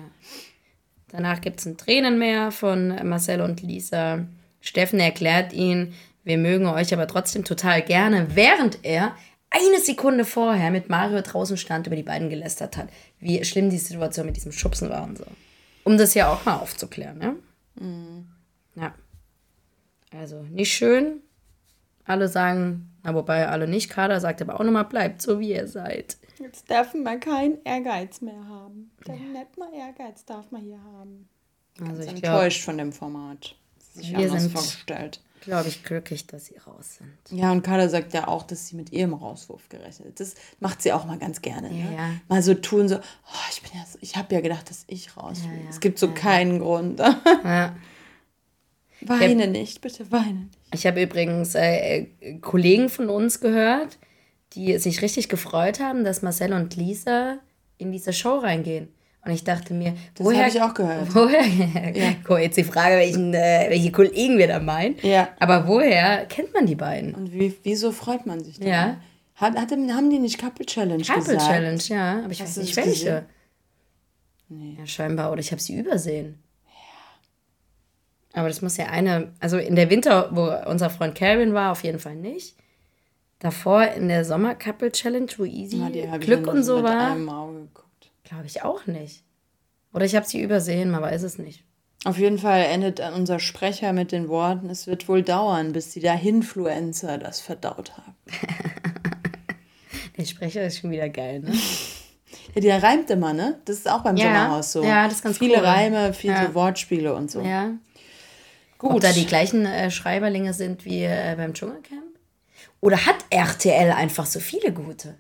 [1.10, 4.26] Danach gibt es ein Tränenmeer von Marcel und Lisa.
[4.64, 9.14] Steffen erklärt ihnen, wir mögen euch aber trotzdem total gerne, während er
[9.50, 12.88] eine Sekunde vorher mit Mario draußen stand, über die beiden gelästert hat,
[13.20, 15.26] wie schlimm die Situation mit diesem Schubsen war und so.
[15.84, 17.36] Um das ja auch mal aufzuklären, ja?
[17.76, 18.30] Mhm.
[18.76, 18.96] Ja.
[20.18, 21.22] Also nicht schön.
[22.06, 23.90] Alle sagen, na wobei alle nicht.
[23.90, 26.18] Kader sagt aber auch nochmal, bleibt so wie ihr seid.
[26.40, 28.92] Jetzt darf man keinen Ehrgeiz mehr haben.
[29.06, 29.22] Der ja.
[29.22, 31.28] nicht mal Ehrgeiz darf man hier haben.
[31.86, 33.56] Also ich enttäuscht glaub, von dem Format.
[33.94, 37.38] Sich wir sind vorgestellt glaube ich, glücklich, dass sie raus sind.
[37.38, 40.20] Ja, und Carla sagt ja auch, dass sie mit ihrem Rauswurf gerechnet hat.
[40.20, 41.70] Das macht sie auch mal ganz gerne.
[41.70, 41.96] Ne?
[41.96, 42.10] Ja.
[42.28, 45.16] Mal so tun, so, oh, ich bin ja so, ich habe ja gedacht, dass ich
[45.18, 45.58] raus will.
[45.58, 45.70] Ja, ja.
[45.70, 47.00] Es gibt so keinen Grund.
[47.44, 47.76] ja.
[49.02, 50.60] Weine nicht, bitte weine nicht.
[50.74, 52.06] Ich habe übrigens äh,
[52.42, 53.98] Kollegen von uns gehört,
[54.54, 57.38] die sich richtig gefreut haben, dass Marcel und Lisa
[57.78, 58.88] in diese Show reingehen.
[59.26, 60.46] Und ich dachte mir, das woher.
[60.46, 61.08] Das habe ich auch gehört.
[61.16, 61.94] Woher?
[61.96, 62.14] ja.
[62.26, 64.98] Guck, jetzt die Frage, welchen, äh, welche Kollegen wir da meinen.
[65.02, 65.30] Ja.
[65.40, 67.16] Aber woher kennt man die beiden?
[67.16, 68.68] Und wie, wieso freut man sich da?
[68.68, 68.98] Ja.
[69.36, 71.40] Hat, hat, haben die nicht Couple Challenge Couple gesagt?
[71.40, 72.24] Couple Challenge, ja.
[72.24, 73.26] Aber ich Hast weiß nicht welche.
[74.50, 74.76] Nee.
[74.78, 75.32] Ja, scheinbar.
[75.32, 76.38] Oder ich habe sie übersehen.
[76.66, 78.42] Ja.
[78.42, 79.32] Aber das muss ja eine.
[79.40, 82.58] Also in der Winter, wo unser Freund Calvin war, auf jeden Fall nicht.
[83.40, 87.16] Davor in der Sommer Couple Challenge, wo Easy ja, Glück und so war.
[88.34, 89.24] Glaube ich auch nicht.
[89.94, 91.64] Oder ich habe sie übersehen, man weiß es nicht.
[92.04, 96.00] Auf jeden Fall endet unser Sprecher mit den Worten, es wird wohl dauern, bis die
[96.00, 98.16] Dahinfluencer das verdaut haben.
[100.18, 101.54] der Sprecher ist schon wieder geil, ne?
[102.56, 103.62] ja, der reimt immer, ne?
[103.66, 104.84] Das ist auch beim ja, Sommerhaus so.
[104.84, 105.66] Ja, das ist ganz Viele cool.
[105.66, 106.54] Reime, viele ja.
[106.56, 107.42] Wortspiele und so.
[107.42, 107.70] Ja.
[108.80, 108.94] Gut.
[108.94, 112.18] Ob da die gleichen äh, Schreiberlinge sind wie äh, beim Dschungelcamp?
[112.82, 115.16] Oder hat RTL einfach so viele gute?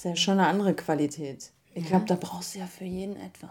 [0.00, 1.50] Ist ja schon eine andere Qualität.
[1.74, 3.50] Ich glaube, da brauchst du ja für jeden etwas.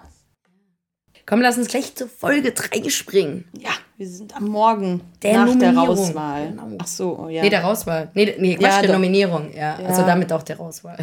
[1.27, 3.47] Komm, lass uns gleich zur Folge 3 springen.
[3.55, 5.75] Ja, wir sind am Morgen der nach Nominierung.
[5.75, 6.47] der Rauswahl.
[6.47, 6.77] Genau.
[6.79, 7.43] Ach so, oh ja.
[7.43, 8.09] Nee, der Rauswahl.
[8.15, 9.53] Nee, nee Quatsch, ja, der Nominierung.
[9.53, 10.97] Ja, ja, also damit auch der Rauswahl.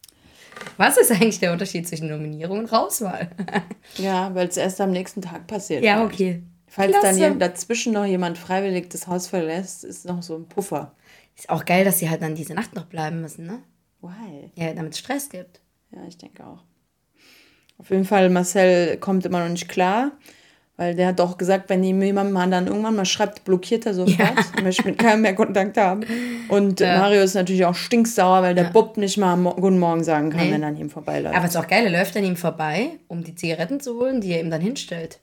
[0.78, 3.30] Was ist eigentlich der Unterschied zwischen Nominierung und Rauswahl?
[3.98, 5.84] ja, weil es erst am nächsten Tag passiert.
[5.84, 6.44] Ja, okay.
[6.66, 7.20] Falls Klasse.
[7.20, 10.94] dann dazwischen noch jemand freiwillig das Haus verlässt, ist noch so ein Puffer.
[11.36, 13.58] Ist auch geil, dass sie halt dann diese Nacht noch bleiben müssen, ne?
[14.02, 14.50] Why?
[14.54, 15.60] Ja, damit es Stress gibt.
[15.90, 16.62] Ja, ich denke auch.
[17.78, 20.12] Auf jeden Fall, Marcel kommt immer noch nicht klar.
[20.76, 23.94] Weil der hat doch gesagt, wenn ihm jemand mal dann irgendwann mal schreibt, blockiert er
[23.94, 24.18] sofort.
[24.18, 24.34] Ja.
[24.62, 26.02] möchte mit keinem mehr Kontakt haben.
[26.48, 26.98] Und ja.
[26.98, 28.70] Mario ist natürlich auch stinksauer, weil der ja.
[28.70, 30.52] Bub nicht mal Guten Morgen sagen kann, nee.
[30.52, 31.36] wenn er an ihm vorbeiläuft.
[31.36, 34.22] Aber es ist auch geil, er läuft an ihm vorbei, um die Zigaretten zu holen,
[34.22, 35.20] die er ihm dann hinstellt.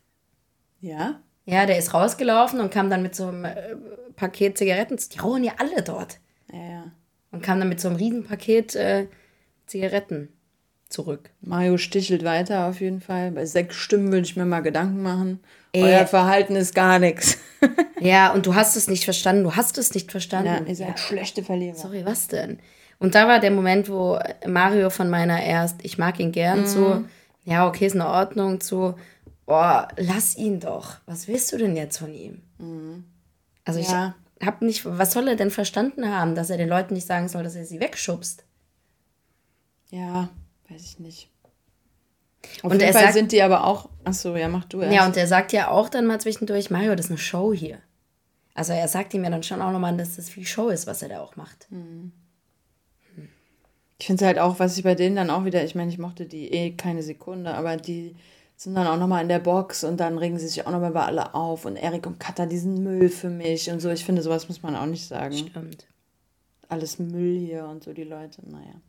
[0.81, 1.19] Ja?
[1.45, 3.75] Ja, der ist rausgelaufen und kam dann mit so einem äh,
[4.15, 4.97] Paket Zigaretten.
[5.11, 6.19] Die rauchen ja alle dort.
[6.53, 6.83] Ja, ja.
[7.31, 9.07] Und kam dann mit so einem Riesenpaket äh,
[9.67, 10.29] Zigaretten
[10.89, 11.29] zurück.
[11.41, 13.31] Mario stichelt weiter auf jeden Fall.
[13.31, 15.39] Bei sechs Stimmen würde ich mir mal Gedanken machen.
[15.71, 15.83] Ey.
[15.83, 17.37] Euer Verhalten ist gar nichts.
[17.99, 19.43] ja, und du hast es nicht verstanden.
[19.43, 20.47] Du hast es nicht verstanden.
[20.47, 20.97] Ja, ihr seid ja.
[20.97, 21.75] schlechte Verlierer.
[21.75, 22.59] Sorry, was denn?
[22.97, 26.65] Und da war der Moment, wo Mario von meiner erst, ich mag ihn gern, mhm.
[26.65, 27.05] zu,
[27.45, 28.95] ja, okay, ist in Ordnung, zu,
[29.45, 30.97] boah, lass ihn doch.
[31.05, 32.41] Was willst du denn jetzt von ihm?
[32.57, 33.05] Mhm.
[33.63, 33.85] Also ja.
[33.85, 37.27] ich hab nicht, was soll er denn verstanden haben, dass er den Leuten nicht sagen
[37.27, 38.43] soll, dass er sie wegschubst?
[39.89, 40.29] Ja,
[40.69, 41.29] weiß ich nicht.
[42.63, 43.89] Auf und jeden Fall sagt, sind die aber auch.
[44.03, 44.95] Achso, ja, mach du erst.
[44.95, 47.79] Ja, und er sagt ja auch dann mal zwischendurch, Mario, das ist eine Show hier.
[48.53, 51.01] Also er sagt ihm ja dann schon auch nochmal, dass das viel Show ist, was
[51.01, 51.67] er da auch macht.
[51.69, 52.11] Hm.
[53.99, 55.97] Ich finde es halt auch, was ich bei denen dann auch wieder, ich meine, ich
[55.97, 58.15] mochte die eh keine Sekunde, aber die
[58.59, 61.05] sind dann auch nochmal in der Box und dann regen sie sich auch nochmal bei
[61.05, 63.89] alle auf und Erik und Katha diesen Müll für mich und so.
[63.89, 65.33] Ich finde, sowas muss man auch nicht sagen.
[65.33, 65.87] Stimmt.
[66.67, 68.81] Alles Müll hier und so die Leute, naja.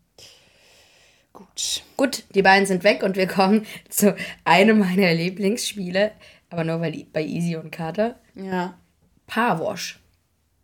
[1.33, 1.85] Gut.
[1.97, 6.11] Gut, die beiden sind weg und wir kommen zu einem meiner Lieblingsspiele,
[6.51, 8.19] aber nur weil bei Easy und Carter.
[8.35, 8.77] Ja.
[9.29, 10.01] Powerwash.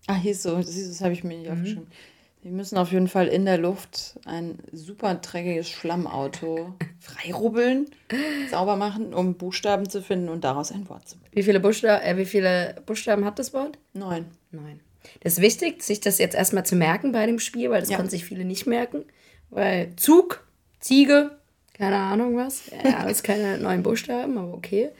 [0.08, 1.52] Ach, hier ist so, das, das habe ich mir nicht mhm.
[1.52, 1.86] aufgeschrieben.
[2.46, 7.86] Wir müssen auf jeden Fall in der Luft ein super dreckiges Schlammauto freirubbeln,
[8.52, 11.34] sauber machen, um Buchstaben zu finden und daraus ein Wort zu bilden.
[11.34, 13.80] Wie viele, Buchstaben, äh, wie viele Buchstaben hat das Wort?
[13.94, 14.26] Neun.
[14.52, 14.78] Neun.
[15.24, 17.96] Das ist wichtig, sich das jetzt erstmal zu merken bei dem Spiel, weil das ja.
[17.96, 19.06] konnten sich viele nicht merken.
[19.50, 20.46] Weil Zug
[20.78, 21.32] Ziege,
[21.74, 22.70] keine Ahnung was.
[22.70, 24.90] Ja, alles keine neuen Buchstaben, aber okay.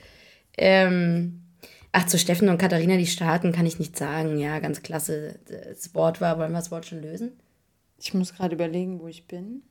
[0.57, 1.43] Ähm,
[1.91, 4.37] ach, zu Steffen und Katharina, die starten, kann ich nicht sagen.
[4.37, 5.39] Ja, ganz klasse.
[5.47, 7.39] Das Wort war, wollen wir das Wort schon lösen?
[7.99, 9.63] Ich muss gerade überlegen, wo ich bin.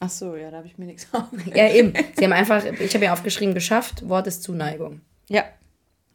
[0.00, 1.56] Ach so, ja, da habe ich mir nichts aufgeschrieben.
[1.56, 1.92] Ja, eben.
[2.16, 5.00] Sie haben einfach, ich habe ja aufgeschrieben, geschafft, Wort ist Zuneigung.
[5.28, 5.44] Ja,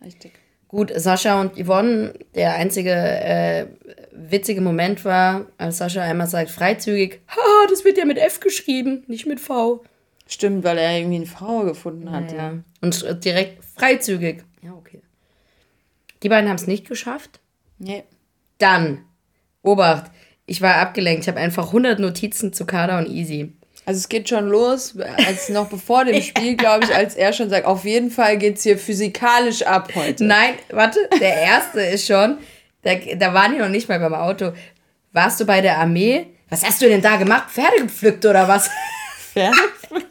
[0.04, 0.34] richtig.
[0.68, 3.68] Gut, Sascha und Yvonne, der einzige äh,
[4.12, 9.04] witzige Moment war, als Sascha einmal sagt, freizügig, ha, das wird ja mit F geschrieben,
[9.08, 9.86] nicht mit V.
[10.28, 12.34] Stimmt, weil er irgendwie eine Frau gefunden hat.
[12.34, 14.44] Ja, Und direkt freizügig.
[14.62, 15.02] Ja, okay.
[16.24, 17.40] Die beiden haben es nicht geschafft.
[17.78, 18.04] Nee.
[18.58, 19.06] Dann,
[19.62, 20.12] Obacht,
[20.46, 21.24] ich war abgelenkt.
[21.24, 23.54] Ich habe einfach 100 Notizen zu Kader und Easy.
[23.86, 27.50] Also es geht schon los, als noch bevor dem Spiel, glaube ich, als er schon
[27.50, 30.26] sagt, auf jeden Fall geht es hier physikalisch ab heute.
[30.26, 32.38] Nein, warte, der erste ist schon,
[32.82, 34.52] da, da waren die noch nicht mal beim Auto.
[35.14, 36.28] Warst du bei der Armee?
[36.50, 37.50] Was hast du denn da gemacht?
[37.50, 38.70] Pferde gepflückt oder was?
[39.32, 40.07] Pferde gepflückt?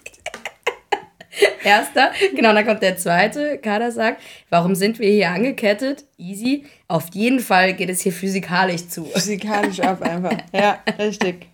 [1.64, 3.58] Erster, genau, dann kommt der zweite.
[3.58, 6.04] Kader sagt, warum sind wir hier angekettet?
[6.18, 6.64] Easy.
[6.88, 9.04] Auf jeden Fall geht es hier physikalisch zu.
[9.04, 10.32] Physikalisch ab einfach.
[10.52, 11.46] Ja, richtig.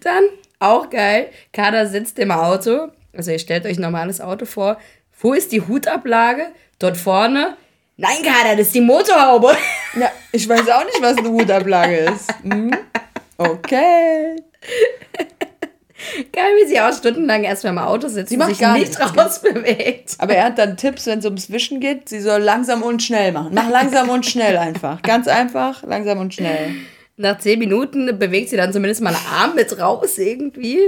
[0.00, 0.24] Dann
[0.58, 1.28] auch geil.
[1.52, 2.88] Kader sitzt im Auto.
[3.16, 4.78] Also ihr stellt euch ein normales Auto vor.
[5.20, 6.46] Wo ist die Hutablage?
[6.78, 7.56] Dort vorne.
[7.96, 9.56] Nein, Kader, das ist die Motorhaube.
[9.94, 12.32] Ja, ich weiß auch nicht, was eine Hutablage ist.
[12.42, 12.70] Hm?
[13.36, 14.36] Okay.
[16.32, 20.16] Geil, wie sie auch stundenlang erstmal im Auto sitzt sie und sich gar nicht rausbewegt.
[20.18, 23.32] Aber er hat dann Tipps, wenn es ums Wischen geht, sie soll langsam und schnell
[23.32, 23.52] machen.
[23.54, 25.02] Mach langsam und schnell einfach.
[25.02, 26.74] Ganz einfach, langsam und schnell.
[27.16, 30.78] Nach zehn Minuten bewegt sie dann zumindest mal einen Arm mit raus irgendwie.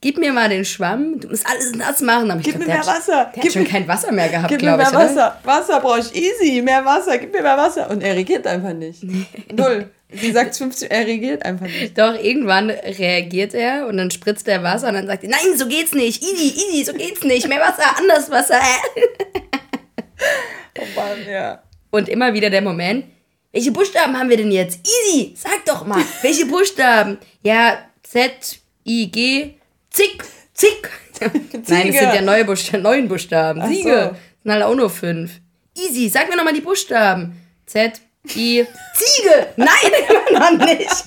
[0.00, 2.28] Gib mir mal den Schwamm, du musst alles nass machen.
[2.30, 3.32] Aber gib gedacht, mir mehr Wasser.
[3.36, 4.88] Der hat schon kein Wasser mehr gehabt, glaube ich.
[4.88, 5.38] Gib mir mehr Wasser.
[5.44, 5.56] Oder?
[5.56, 7.88] Wasser brauche ich easy, mehr Wasser, gib mir mehr Wasser.
[7.88, 9.04] Und er reagiert einfach nicht.
[9.52, 9.90] Null.
[10.14, 11.96] Sie sagt 15, er reagiert einfach nicht.
[11.96, 15.66] Doch, irgendwann reagiert er und dann spritzt er Wasser und dann sagt er, nein, so
[15.66, 16.22] geht's nicht.
[16.22, 17.48] Easy, easy, so geht's nicht.
[17.48, 18.60] Mehr Wasser, anders Wasser.
[20.78, 21.62] oh Mann, ja.
[21.90, 23.06] Und immer wieder der Moment,
[23.52, 24.80] welche Buchstaben haben wir denn jetzt?
[24.86, 26.02] Easy, sag doch mal.
[26.22, 27.18] Welche Buchstaben?
[27.42, 29.54] Ja, Z, I, G,
[29.90, 30.90] Zick, Zick.
[31.20, 33.66] Nein, das sind ja neue Buchstaben, neuen Buchstaben.
[33.68, 34.12] Siege.
[34.12, 34.16] So.
[34.42, 35.40] Sind halt auch nur fünf.
[35.76, 37.36] Easy, sag mir nochmal die Buchstaben.
[37.66, 39.48] Z, I, Ziege.
[39.56, 39.68] Nein,
[40.08, 40.88] immer noch nicht.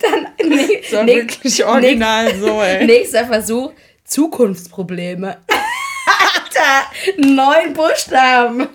[0.00, 2.84] Dann nee, das war nee, wirklich original nee, so, ey.
[2.86, 3.72] Nächster Versuch,
[4.04, 5.38] Zukunftsprobleme.
[5.48, 8.68] Alter, neun Buchstaben.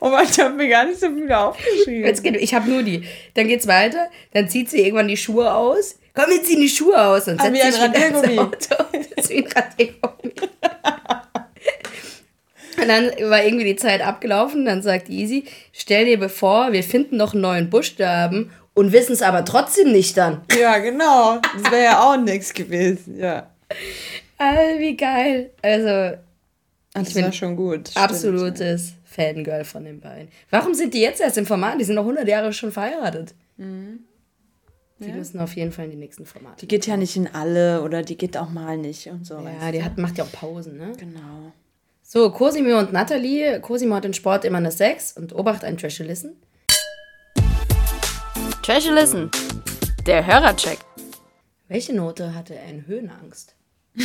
[0.00, 2.04] Oh Mann, ich habe mir gar nicht so viel aufgeschrieben.
[2.04, 3.06] Jetzt geht, ich habe nur die.
[3.34, 4.10] Dann geht's weiter.
[4.32, 5.98] Dann zieht sie irgendwann die Schuhe aus.
[6.14, 7.28] Komm, wir ziehen die Schuhe aus.
[7.28, 8.84] Und setzt sich wieder ins Auto.
[8.92, 10.34] Das ist wie ein Radiergummi.
[12.82, 14.64] Und dann war irgendwie die Zeit abgelaufen.
[14.64, 19.22] Dann sagt Easy, stell dir bevor, wir finden noch einen neuen Buchstaben und wissen es
[19.22, 20.40] aber trotzdem nicht dann.
[20.58, 21.38] Ja, genau.
[21.54, 23.48] Das wäre ja auch nichts gewesen, ja.
[24.38, 25.50] All, wie geil.
[25.62, 26.18] Also,
[26.94, 27.88] Ach, das war schon gut.
[27.88, 28.04] stimmt.
[28.04, 30.28] absolutes Fangirl von den beiden.
[30.50, 31.80] Warum sind die jetzt erst im Format?
[31.80, 33.34] Die sind noch 100 Jahre schon verheiratet.
[34.98, 36.60] Die müssen auf jeden Fall in die nächsten Formate.
[36.60, 39.34] Die geht ja nicht in alle oder die geht auch mal nicht und so.
[39.60, 40.92] ja, die hat, macht ja auch Pausen, ne?
[40.98, 41.52] Genau.
[42.14, 43.58] So, Cosimo und Natalie.
[43.60, 46.36] Cosimo hat in Sport immer eine 6 und Obacht ein Trash Listen.
[48.62, 49.30] Trash Listen.
[50.06, 50.76] Der Hörercheck.
[51.68, 53.54] Welche Note hatte er in Höhenangst?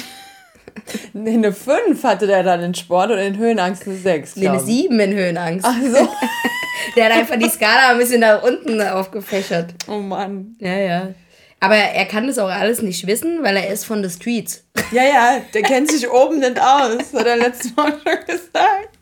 [1.11, 4.37] Nee, eine 5 hatte der dann in Sport und in Höhenangst eine 6.
[4.37, 5.65] Nee, eine 7 in Höhenangst.
[5.67, 6.07] Ach so.
[6.95, 9.73] Der hat einfach die Skala ein bisschen nach unten aufgefächert.
[9.87, 10.55] Oh Mann.
[10.59, 11.13] Ja, ja.
[11.59, 14.63] Aber er kann das auch alles nicht wissen, weil er ist von the Streets.
[14.91, 18.97] Ja, ja, der kennt sich oben nicht aus, hat er letztes Mal schon gesagt.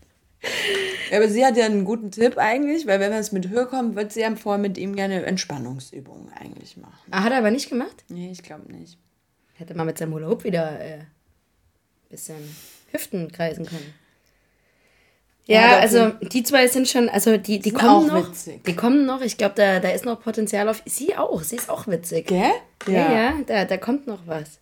[1.12, 3.96] Ja, aber sie hat ja einen guten Tipp eigentlich, weil wenn es mit Höhe kommt,
[3.96, 6.98] wird sie ja vorher mit ihm gerne Entspannungsübungen eigentlich machen.
[7.12, 8.04] Ah, hat er aber nicht gemacht?
[8.08, 8.98] Nee, ich glaube nicht.
[9.54, 11.00] Hätte mal mit seinem Hula Hoop wieder äh,
[12.10, 12.56] bisschen
[12.92, 13.94] Hüften kreisen können.
[15.48, 18.30] Ja, Ja, also die zwei sind schon, also die, die Sind kommen noch.
[18.30, 18.64] witzig.
[18.64, 19.22] Die kommen noch.
[19.22, 20.82] Ich glaube, da, da ist noch Potenzial auf.
[20.86, 21.42] Sie auch.
[21.44, 22.28] Sie ist auch witzig.
[22.28, 22.52] Gell?
[22.88, 24.60] Ja, ja, da, da kommt noch was.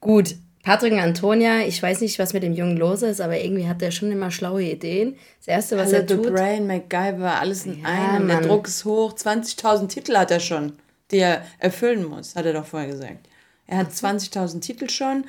[0.00, 3.66] Gut, Patrick und Antonia, ich weiß nicht, was mit dem Jungen los ist, aber irgendwie
[3.66, 5.16] hat der schon immer schlaue Ideen.
[5.38, 6.34] Das Erste, was Also er The tut.
[6.34, 8.26] Brain, MacGyver, alles in Ja, einem.
[8.28, 8.46] Der Mann.
[8.48, 9.14] Druck ist hoch.
[9.14, 10.74] 20.000 Titel hat er schon,
[11.10, 13.26] die er erfüllen muss, hat er doch vorher gesagt.
[13.66, 15.24] Er hat 20.000 Titel schon.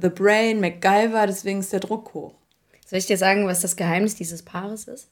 [0.00, 2.34] The Brain, MacGyver, deswegen ist der Druck hoch.
[2.88, 5.08] Soll ich dir sagen, was das Geheimnis dieses Paares ist?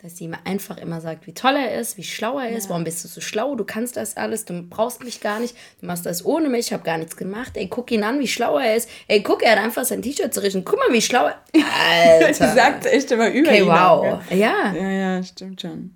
[0.00, 2.84] Dass sie ihm einfach immer sagt, wie toll er ist, wie schlau er ist, warum
[2.84, 6.06] bist du so schlau, du kannst das alles, du brauchst mich gar nicht, du machst
[6.06, 7.56] das ohne mich, ich habe gar nichts gemacht.
[7.56, 8.88] Ey, guck ihn an, wie schlau er ist.
[9.08, 10.64] Ey, guck, er hat einfach sein T-Shirt zerrissen.
[10.64, 11.64] Guck mal, wie schlau er Sie
[12.24, 12.54] Alter.
[12.54, 13.70] sagt echt immer über Okay, ihn.
[13.70, 14.22] auch, wow.
[14.28, 14.38] gell?
[14.38, 15.94] Ja, Ja, ja, stimmt schon.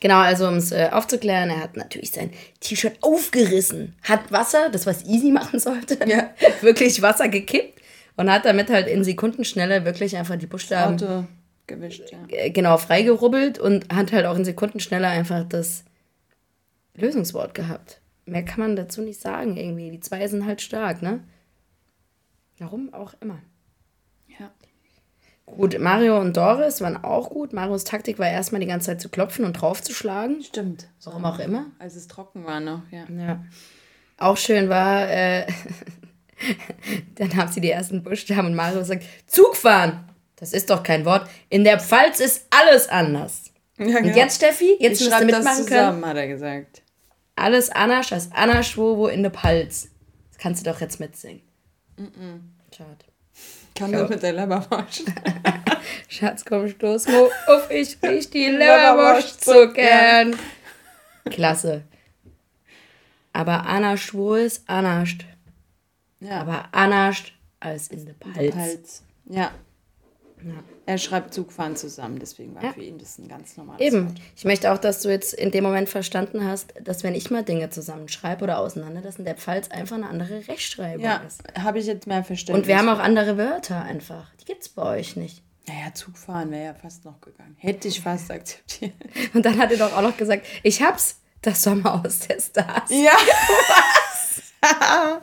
[0.00, 4.86] Genau, also um es äh, aufzuklären, er hat natürlich sein T-Shirt aufgerissen, hat Wasser, das
[4.86, 6.30] was Easy machen sollte, Ja.
[6.62, 7.77] wirklich Wasser gekippt
[8.18, 11.24] und hat damit halt in Sekundenschnelle wirklich einfach die Buchstaben Auto
[11.68, 12.18] gewischt, ja.
[12.28, 15.84] äh, genau freigerubbelt und hat halt auch in Sekundenschnelle einfach das
[16.94, 18.00] Lösungswort gehabt.
[18.26, 19.90] Mehr kann man dazu nicht sagen irgendwie.
[19.92, 21.20] Die zwei sind halt stark, ne?
[22.58, 23.38] Warum auch immer.
[24.38, 24.50] ja.
[25.46, 27.52] Gut, Mario und Doris waren auch gut.
[27.52, 30.42] Marios Taktik war erstmal die ganze Zeit zu klopfen und draufzuschlagen.
[30.42, 30.88] Stimmt.
[31.04, 31.66] Warum auch immer.
[31.78, 33.04] Als es trocken war noch, ja.
[33.16, 33.44] Ja.
[34.18, 35.46] Auch schön war, äh,
[37.16, 40.04] dann haben sie die ersten Buchstaben und Mario sagt, Zug fahren.
[40.36, 41.28] Das ist doch kein Wort.
[41.48, 43.44] In der Pfalz ist alles anders.
[43.78, 46.06] ja Und jetzt, Steffi, jetzt ich du schreibe das mitmachen zusammen, können.
[46.06, 46.82] hat er gesagt.
[47.34, 49.88] Alles Anasch als Anasch wo in der Pfalz.
[50.30, 51.42] Das kannst du doch jetzt mitsingen.
[52.76, 53.04] Schade.
[53.74, 55.04] Kann das mit der Leberwurst?
[56.08, 60.36] Schatz, komm, stoß mo auf, ich riech die Leberwurst so gern.
[61.30, 61.82] Klasse.
[63.32, 65.24] Aber Anasch wo ist Anascht.
[66.20, 68.54] Ja, Aber Anascht als in der Pfalz.
[68.54, 69.02] Hals.
[69.26, 69.50] Ja.
[70.44, 70.52] Ja.
[70.86, 72.72] Er schreibt Zugfahren zusammen, deswegen war Ja.
[72.72, 74.06] für ihn das ein ganz normales Eben.
[74.08, 74.20] Wort.
[74.36, 77.42] Ich möchte auch, dass du jetzt in dem Moment verstanden hast, dass wenn ich mal
[77.42, 81.42] Dinge zusammenschreibe oder auseinander, dass in der Pfalz einfach eine andere Rechtschreibung Ja, ist.
[81.60, 82.62] habe ich jetzt mehr Verständnis.
[82.62, 84.30] Und wir haben auch andere Wörter einfach.
[84.40, 85.42] Die gibt's bei euch nicht.
[85.66, 87.56] Naja, Zugfahren wäre ja fast noch gegangen.
[87.58, 88.92] Hätte ich fast akzeptiert.
[89.34, 92.90] Und dann hat er doch auch noch gesagt, ich hab's, das Sommerhaus der Stars.
[92.90, 93.12] Ja,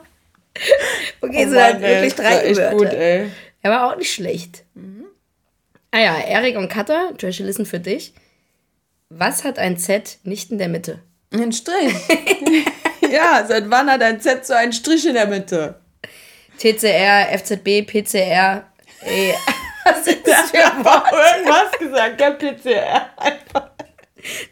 [1.20, 2.76] Okay, oh so halt wirklich drei echt Wörter.
[2.76, 3.30] gut, ey.
[3.62, 4.64] Er war auch nicht schlecht.
[5.90, 8.12] Ah ja, Erik und Katha, Trash Listen für dich.
[9.08, 11.00] Was hat ein Z nicht in der Mitte?
[11.32, 11.94] Ein Strich.
[13.10, 15.76] ja, seit wann hat ein Z so einen Strich in der Mitte?
[16.58, 18.64] TCR, FZB, PCR.
[19.02, 19.34] Ey,
[19.84, 23.10] was sind das für Ich habe irgendwas gesagt, der PCR.
[23.16, 23.70] Einfach.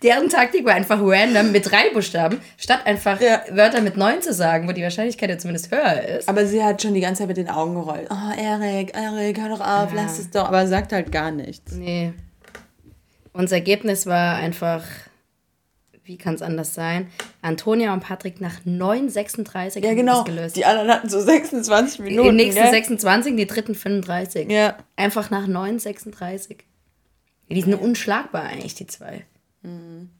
[0.02, 3.42] Deren Taktik war einfach random mit drei Buchstaben, statt einfach Ja.
[3.50, 6.28] Wörter mit neun zu sagen, wo die Wahrscheinlichkeit ja zumindest höher ist.
[6.28, 8.08] Aber sie hat schon die ganze Zeit mit den Augen gerollt.
[8.10, 10.02] Oh, Erik, Erik, hör doch auf, Ja.
[10.02, 10.46] lass es doch.
[10.48, 11.72] Aber sagt halt gar nichts.
[11.72, 12.12] Nee.
[13.32, 14.84] Unser Ergebnis war einfach,
[16.04, 17.08] wie kann es anders sein?
[17.42, 20.22] Antonia und Patrick nach 9,36 Ja, haben genau.
[20.24, 20.54] gelöst.
[20.56, 22.28] Die anderen hatten so 26 Minuten.
[22.36, 22.70] die nächsten gell?
[22.70, 24.50] 26, die dritten 35.
[24.50, 24.76] Ja.
[24.96, 26.58] Einfach nach 9,36.
[27.50, 29.24] Die sind unschlagbar eigentlich, die zwei.
[29.64, 30.10] Mhm.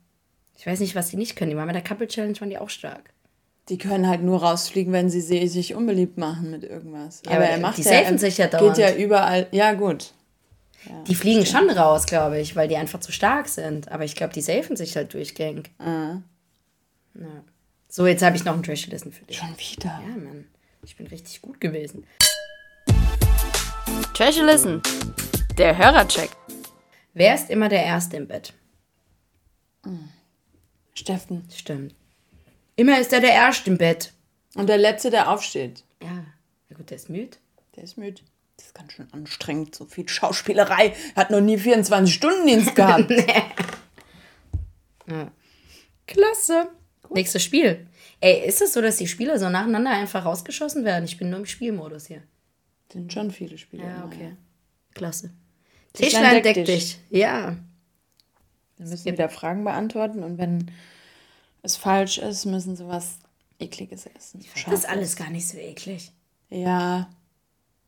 [0.57, 1.51] Ich weiß nicht, was die nicht können.
[1.51, 3.11] Die waren bei der Couple Challenge, waren die auch stark.
[3.69, 7.23] Die können halt nur rausfliegen, wenn sie sich unbeliebt machen mit irgendwas.
[7.25, 8.79] Ja, aber die safen er sich ja Geht dauernd.
[8.79, 9.47] ja überall.
[9.53, 10.13] Ja, gut.
[11.07, 13.91] Die fliegen schon raus, glaube ich, weil die einfach zu stark sind.
[13.91, 15.71] Aber ich glaube, die safen sich halt durchgängig.
[15.79, 16.19] Ah.
[17.15, 17.45] Ja.
[17.89, 19.39] So, jetzt habe ich noch ein Trash-Listen für dich.
[19.39, 20.01] Schon wieder.
[20.07, 20.47] Ja, Mann.
[20.85, 22.05] Ich bin richtig gut gewesen.
[24.13, 24.83] Trash Listen.
[25.57, 26.31] Der Hörercheck.
[27.15, 28.53] Wer ist immer der Erste im Bett?
[30.95, 31.49] Steffen.
[31.55, 31.95] Stimmt.
[32.77, 34.13] Immer ist er der Erste im Bett.
[34.55, 35.85] Und der Letzte, der aufsteht.
[36.03, 36.25] Ja.
[36.69, 37.37] Na gut, der ist müde.
[37.77, 38.23] Der ist müde.
[38.57, 40.95] Das ist ganz schön anstrengend, so viel Schauspielerei.
[41.17, 43.11] Hat noch nie 24-Stunden-Dienst gehabt.
[45.11, 45.33] Ja.
[46.07, 46.69] Klasse.
[47.11, 47.87] Nächstes Spiel.
[48.21, 51.05] Ey, ist es so, dass die Spieler so nacheinander einfach rausgeschossen werden?
[51.05, 52.23] Ich bin nur im Spielmodus hier.
[52.93, 53.85] Sind schon viele Spiele.
[53.85, 54.37] Ja, okay.
[54.95, 55.31] Klasse.
[55.93, 56.99] Tischlein deck dich.
[57.11, 57.57] Ja.
[58.79, 60.71] Dann müssen sie wieder Fragen beantworten und wenn
[61.63, 63.19] es falsch ist, müssen sie was
[63.59, 64.45] Ekliges essen.
[64.67, 66.13] Das ist alles gar nicht so eklig.
[66.51, 67.09] Ja.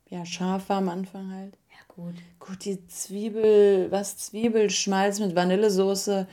[0.08, 1.54] Ja, scharf war am Anfang halt.
[1.70, 2.14] Ja, gut.
[2.38, 6.28] Gut, die Zwiebel, was Zwiebelschmalz mit Vanillesoße.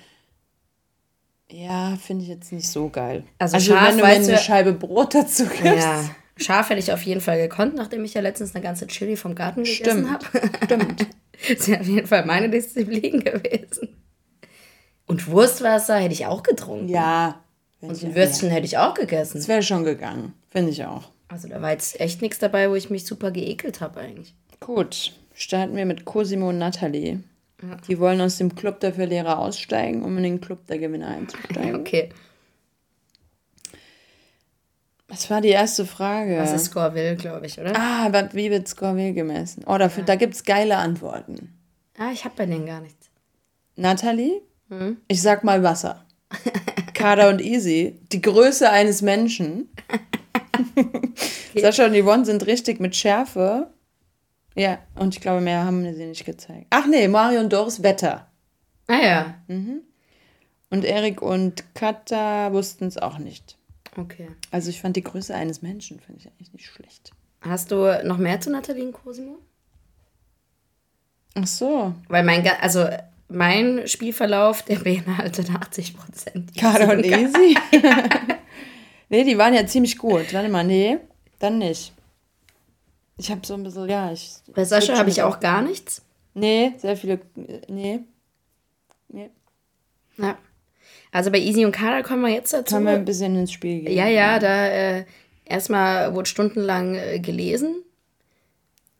[1.50, 3.24] Ja, finde ich jetzt nicht so geil.
[3.40, 5.64] Also scharf, wenn du mir eine Scheibe Brot dazu gibst.
[5.64, 6.04] Ja.
[6.38, 9.36] Scharf hätte ich auf jeden Fall gekonnt, nachdem ich ja letztens eine ganze Chili vom
[9.36, 10.10] Garten gegessen Stimmt.
[10.10, 10.50] habe.
[10.66, 11.08] Stimmt.
[11.50, 14.03] Das wäre auf jeden Fall meine Disziplin gewesen.
[15.06, 16.90] Und Wurstwasser hätte ich auch getrunken.
[16.90, 17.42] Ja.
[17.82, 19.38] Und ein Würstchen hätte ich auch gegessen.
[19.38, 20.34] Das wäre schon gegangen.
[20.50, 21.10] Finde ich auch.
[21.28, 24.34] Also da war jetzt echt nichts dabei, wo ich mich super geekelt habe eigentlich.
[24.60, 25.14] Gut.
[25.34, 27.22] Starten wir mit Cosimo und Nathalie.
[27.88, 31.76] Die wollen aus dem Club der Verlierer aussteigen, um in den Club der Gewinner einzusteigen.
[31.80, 32.10] Okay.
[35.08, 36.40] Was war die erste Frage?
[36.40, 37.74] Was ist Scoreville, glaube ich, oder?
[37.76, 39.64] ah, wie wird Scoville gemessen?
[39.68, 41.54] Oh, dafür, da gibt es geile Antworten.
[42.00, 43.12] Ah, ich habe bei denen gar nichts.
[43.76, 44.42] Nathalie?
[44.80, 44.98] Hm?
[45.08, 46.06] Ich sag mal Wasser.
[46.94, 49.70] Kada und Easy, die Größe eines Menschen.
[51.56, 53.72] Sascha und Yvonne sind richtig mit Schärfe.
[54.56, 56.68] Ja, und ich glaube, mehr haben sie nicht gezeigt.
[56.70, 58.28] Ach nee, Mario und Doris Wetter.
[58.88, 59.36] Ah ja.
[60.70, 63.58] Und Erik und Katha wussten es auch nicht.
[63.98, 64.28] Okay.
[64.52, 67.12] Also ich fand die Größe eines Menschen, finde ich eigentlich nicht schlecht.
[67.42, 69.38] Hast du noch mehr zu Nathalie und Cosimo?
[71.36, 71.94] Ach so.
[72.08, 72.88] Weil mein, also
[73.34, 76.58] mein Spielverlauf, der beinhaltet 80 Prozent.
[76.58, 77.58] Kada und Easy?
[79.10, 80.34] nee, die waren ja ziemlich gut.
[80.34, 80.98] Warte mal, nee,
[81.40, 81.94] dann nicht.
[83.18, 84.32] Ich habe so ein bisschen, ja, ich.
[84.54, 86.02] Bei Sascha habe ich auch gar nichts.
[86.34, 87.20] Nee, sehr viele.
[87.68, 88.00] Nee.
[89.10, 89.30] Nee.
[90.18, 90.38] Ja.
[91.12, 92.76] Also bei Easy und Kada kommen wir jetzt dazu.
[92.76, 93.94] Können wir ein bisschen ins Spiel gehen.
[93.94, 95.06] Ja, ja, da äh,
[95.46, 97.84] erstmal wurde stundenlang äh, gelesen.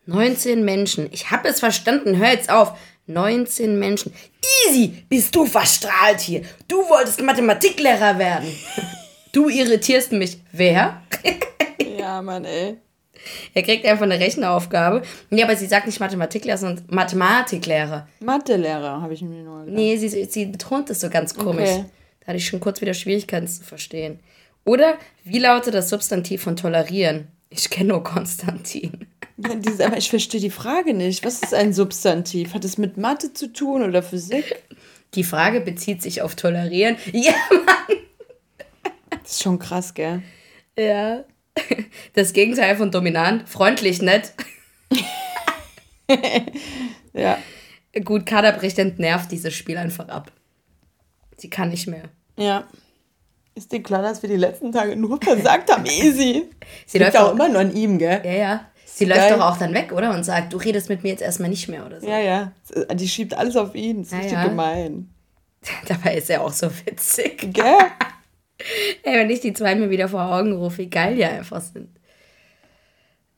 [0.06, 1.08] 19 Menschen.
[1.12, 2.78] Ich habe es verstanden, hör jetzt auf.
[3.08, 4.14] 19 Menschen.
[4.68, 6.44] Easy, bist du verstrahlt hier.
[6.68, 8.48] Du wolltest Mathematiklehrer werden.
[9.32, 10.40] Du irritierst mich.
[10.52, 11.02] Wer?
[11.98, 12.76] Ja, Mann, ey.
[13.54, 15.04] Er kriegt einfach eine Rechenaufgabe.
[15.30, 18.08] Nee, aber sie sagt nicht Mathematiklehrer, sondern Mathematiklehrer.
[18.20, 19.76] Mathelehrer, habe ich mir nur gedacht.
[19.76, 21.70] Nee, sie, sie betont es so ganz komisch.
[21.70, 21.86] Okay.
[22.20, 24.20] Da hatte ich schon kurz wieder Schwierigkeiten zu verstehen.
[24.66, 27.28] Oder wie lautet das Substantiv von tolerieren?
[27.50, 29.08] Ich kenne nur Konstantin.
[29.38, 31.26] Ja, diese, aber ich verstehe die Frage nicht.
[31.26, 32.54] Was ist ein Substantiv?
[32.54, 34.56] Hat es mit Mathe zu tun oder Physik?
[35.16, 36.98] Die Frage bezieht sich auf tolerieren.
[37.14, 37.34] Ja,
[39.10, 40.22] Das ist schon krass, gell?
[40.78, 41.24] ja.
[42.14, 43.48] Das Gegenteil von dominant.
[43.48, 44.34] Freundlich, nett.
[47.14, 47.38] Ja.
[48.04, 50.32] Gut, Kader bricht entnervt dieses Spiel einfach ab.
[51.38, 52.04] Sie kann nicht mehr.
[52.38, 52.68] Ja.
[53.56, 56.50] Ist dir klar, dass wir die letzten Tage nur versagt haben, easy?
[56.88, 58.22] Sie läuft auch auch, immer nur an ihm, gell?
[58.26, 58.72] ja, ja.
[58.96, 59.38] Sie läuft geil.
[59.38, 60.14] doch auch dann weg, oder?
[60.14, 62.08] Und sagt, du redest mit mir jetzt erstmal nicht mehr oder so.
[62.08, 62.52] Ja, ja.
[62.94, 64.04] Die schiebt alles auf ihn.
[64.04, 64.48] Das ist Ja, richtig ja.
[64.48, 65.10] gemein.
[65.88, 67.54] Dabei ist er auch so witzig.
[67.54, 67.64] Gell?
[69.04, 71.90] Ey, wenn ich die zwei mir wieder vor Augen rufe, wie geil die einfach sind.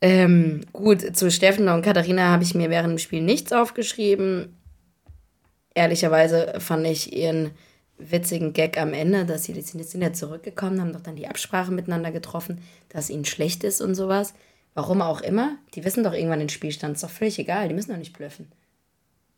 [0.02, 4.58] Ähm, gut, zu Steffen und Katharina habe ich mir während dem Spiel nichts aufgeschrieben.
[5.74, 7.52] Ehrlicherweise fand ich ihren
[7.98, 11.28] witzigen Gag am Ende, dass sie, die sind, sind ja zurückgekommen, haben doch dann die
[11.28, 14.34] Absprache miteinander getroffen, dass ihnen schlecht ist und sowas.
[14.76, 15.58] Warum auch immer.
[15.74, 16.96] Die wissen doch irgendwann den Spielstand.
[16.96, 17.68] Ist doch völlig egal.
[17.70, 18.52] Die müssen doch nicht blöffen.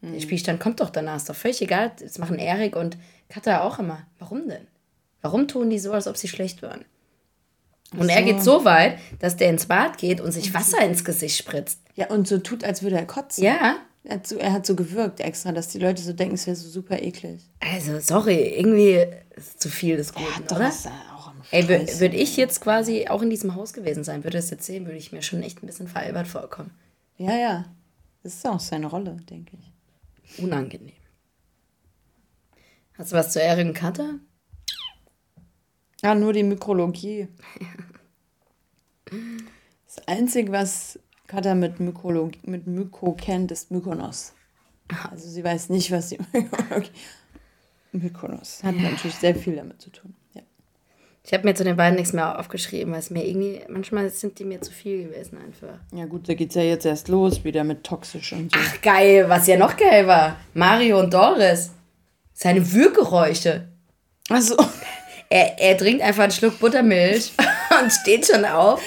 [0.02, 1.16] Der Spielstand kommt doch danach.
[1.18, 1.92] Ist doch völlig egal.
[2.00, 2.98] Das machen Erik und
[3.30, 4.06] Katha auch immer.
[4.20, 4.68] Warum denn?
[5.22, 6.84] Warum tun die so, als ob sie schlecht waren?
[7.98, 8.26] Und er so.
[8.26, 11.80] geht so weit, dass der ins Bad geht und sich Wasser ins Gesicht spritzt.
[11.96, 13.44] Ja, und so tut, als würde er kotzen.
[13.44, 16.46] Ja, Er hat, so, er hat so gewirkt extra, dass die Leute so denken, es
[16.48, 17.42] wäre so super eklig.
[17.60, 20.68] also sorry, irgendwie ist zu viel des Guten, Doch, oder?
[20.70, 21.17] ist er auch am
[21.52, 24.86] Ey, würde ich jetzt quasi auch in diesem Haus gewesen sein, würde es jetzt sehen,
[24.86, 26.72] würde ich mir schon echt ein bisschen veralbert vorkommen.
[27.18, 27.66] Ja, ja.
[28.24, 30.44] Das ist auch seine Rolle, denke ich.
[30.44, 30.94] Unangenehm.
[32.98, 34.16] Hast du was zu und Katha?
[36.02, 37.28] Ah, nur die Mykrologie.
[39.86, 44.34] Das Einzige, was Katha mit, mit Myko kennt, ist Mykonos.
[45.10, 46.92] Also sie weiß nicht, was Mykologie...
[47.94, 50.14] Mykonos hat natürlich sehr viel damit zu tun.
[51.28, 54.40] Ich habe mir zu den beiden nichts mehr aufgeschrieben, weil es mir irgendwie, manchmal sind
[54.40, 55.78] die mir zu viel gewesen einfach.
[55.94, 58.60] ja gut, da geht's ja jetzt erst los, wieder mit toxisch und so.
[58.62, 60.38] Ach, geil, was ja noch geil war.
[60.54, 61.72] Mario und Doris.
[62.34, 63.68] Seine Würgeräusche.
[64.30, 64.56] Also,
[65.30, 67.34] Er, er trinkt einfach einen Schluck Buttermilch
[67.84, 68.82] und steht schon auf.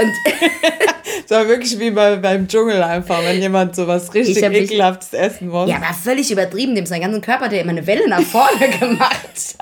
[0.00, 0.12] Und
[1.24, 4.62] Es war wirklich wie bei, beim Dschungel einfach, wenn jemand sowas richtig Ich hab mich-
[4.70, 5.68] ekelhaftes essen muss.
[5.70, 6.74] ja, war völlig übertrieben.
[6.74, 9.56] Dem sein ganzen Körper hat er immer eine Welle nach vorne gemacht.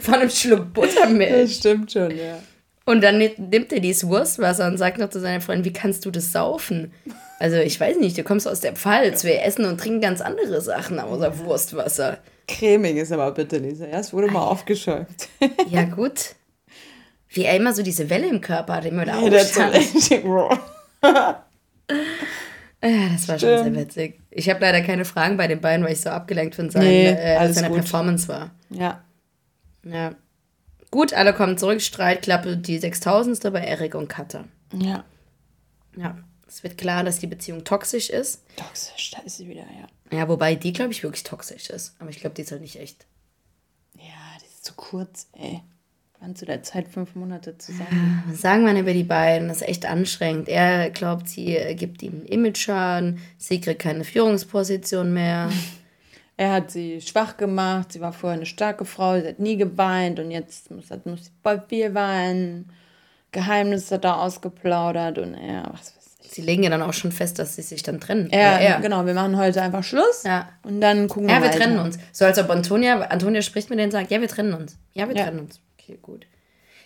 [0.00, 1.30] Von einem Schluck Buttermilch.
[1.42, 2.38] Das stimmt schon, ja.
[2.86, 6.10] Und dann nimmt er dieses Wurstwasser und sagt noch zu seiner Freundin, wie kannst du
[6.10, 6.92] das saufen?
[7.38, 10.60] Also ich weiß nicht, du kommst aus der Pfalz, wir essen und trinken ganz andere
[10.60, 12.18] Sachen außer Wurstwasser.
[12.48, 13.86] Cremig ist aber bitte, Lisa.
[13.86, 15.28] Ja, es wurde Ah, mal aufgeschäumt.
[15.68, 16.34] Ja gut.
[17.28, 19.76] Wie er immer so diese Welle im Körper hat, immer da so aufstand.
[20.10, 20.48] Ja,
[22.80, 23.76] das war schon sehr Stimmt.
[23.76, 24.20] witzig.
[24.30, 27.06] Ich habe leider keine Fragen bei den beiden, weil ich so abgelenkt von seinen, Nee,
[27.08, 27.78] äh, seiner gut.
[27.78, 28.50] Performance war.
[28.70, 29.04] Ja.
[29.84, 30.14] Ja.
[30.90, 33.52] Gut, alle kommen zurück, Streitklappe, die 6000.
[33.52, 34.44] bei Erik und Katha.
[34.74, 35.04] Ja.
[35.96, 38.42] Ja, es wird klar, dass die Beziehung toxisch ist.
[38.56, 40.16] Toxisch, da ist sie wieder, ja.
[40.16, 41.94] Ja, wobei die, glaube ich, wirklich toxisch ist.
[42.00, 43.06] Aber ich glaube, die ist halt nicht echt.
[43.96, 44.02] Ja,
[44.40, 45.62] die ist zu kurz, ey.
[46.20, 48.22] Waren zu der Zeit fünf Monate zusammen.
[48.28, 49.48] Was sagen wir über die beiden?
[49.48, 50.48] Das ist echt anstrengend.
[50.48, 53.20] Er glaubt, sie gibt ihm einen Image-Schaden.
[53.38, 55.50] Sie kriegt keine Führungsposition mehr.
[56.40, 57.92] Er hat sie schwach gemacht.
[57.92, 59.20] Sie war vorher eine starke Frau.
[59.20, 60.18] Sie hat nie geweint.
[60.18, 62.72] Und jetzt muss, muss sie bei viel weinen.
[63.30, 65.18] Geheimnisse da ausgeplaudert.
[65.18, 66.30] Und er, was weiß ich.
[66.30, 68.28] Sie legen ja dann auch schon fest, dass sie sich dann trennen.
[68.28, 68.80] Oder er.
[68.80, 70.22] genau, wir machen heute einfach Schluss.
[70.24, 70.48] Ja.
[70.62, 71.58] Und dann gucken wir Ja, wir weiter.
[71.58, 71.98] trennen uns.
[72.10, 74.78] So als ob Antonia, Antonia spricht mit denen und sagt, ja, wir trennen uns.
[74.94, 75.24] Ja, wir Ja.
[75.24, 75.60] trennen uns.
[75.78, 76.26] Okay, gut.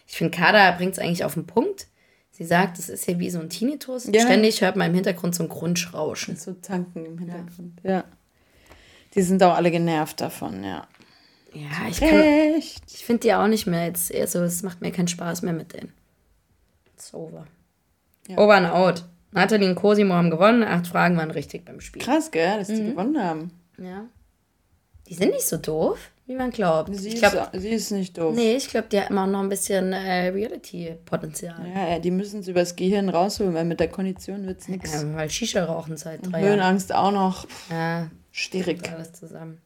[0.09, 1.87] Ich finde, Kada bringt es eigentlich auf den Punkt.
[2.33, 4.09] Sie sagt, es ist ja wie so ein Tinnitus.
[4.13, 4.23] Ja.
[4.23, 6.35] Ständig hört man im Hintergrund so ein Grundrauschen.
[6.35, 7.79] So tanken im Hintergrund.
[7.85, 8.03] Ja.
[9.15, 10.87] Die sind auch alle genervt davon, ja.
[11.53, 12.09] Ja, ich, kann-
[12.57, 12.83] Echt?
[12.93, 15.53] ich finde die auch nicht mehr jetzt eher so, es macht mir keinen Spaß mehr
[15.53, 15.93] mit denen.
[16.95, 17.47] It's over.
[18.27, 18.39] Ja.
[18.39, 19.05] Over and out.
[19.31, 20.63] Nathalie und Cosimo haben gewonnen.
[20.65, 22.03] Acht Fragen waren richtig beim Spiel.
[22.03, 22.91] Krass, gell, dass die Mhm.
[22.91, 23.51] gewonnen haben.
[23.79, 24.05] Ja.
[25.09, 26.95] Die sind nicht so doof, wie man glaubt.
[26.97, 28.35] Sie, ich glaube, ist, sie ist nicht doof.
[28.35, 31.57] nee, ich glaube, die haben auch noch ein bisschen äh, Reality-Potenzial.
[31.75, 34.93] Ja, ja, die müssen es übers Gehirn rausholen, weil mit der Kondition wird es nichts.
[34.93, 36.43] Ja, weil Shisha rauchen seit drei Jahren.
[36.45, 37.47] Höhenangst auch noch.
[37.71, 38.91] Ja, schwierig.
[38.91, 39.61] alles zusammen.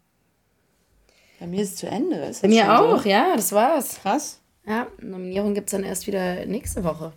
[1.40, 2.16] Bei mir ist es zu Ende.
[2.16, 3.08] Ist Bei mir auch, So?
[3.08, 4.00] ja, das war's.
[4.02, 4.40] Krass.
[4.66, 7.12] Ja, Nominierung gibt es dann erst wieder nächste Woche.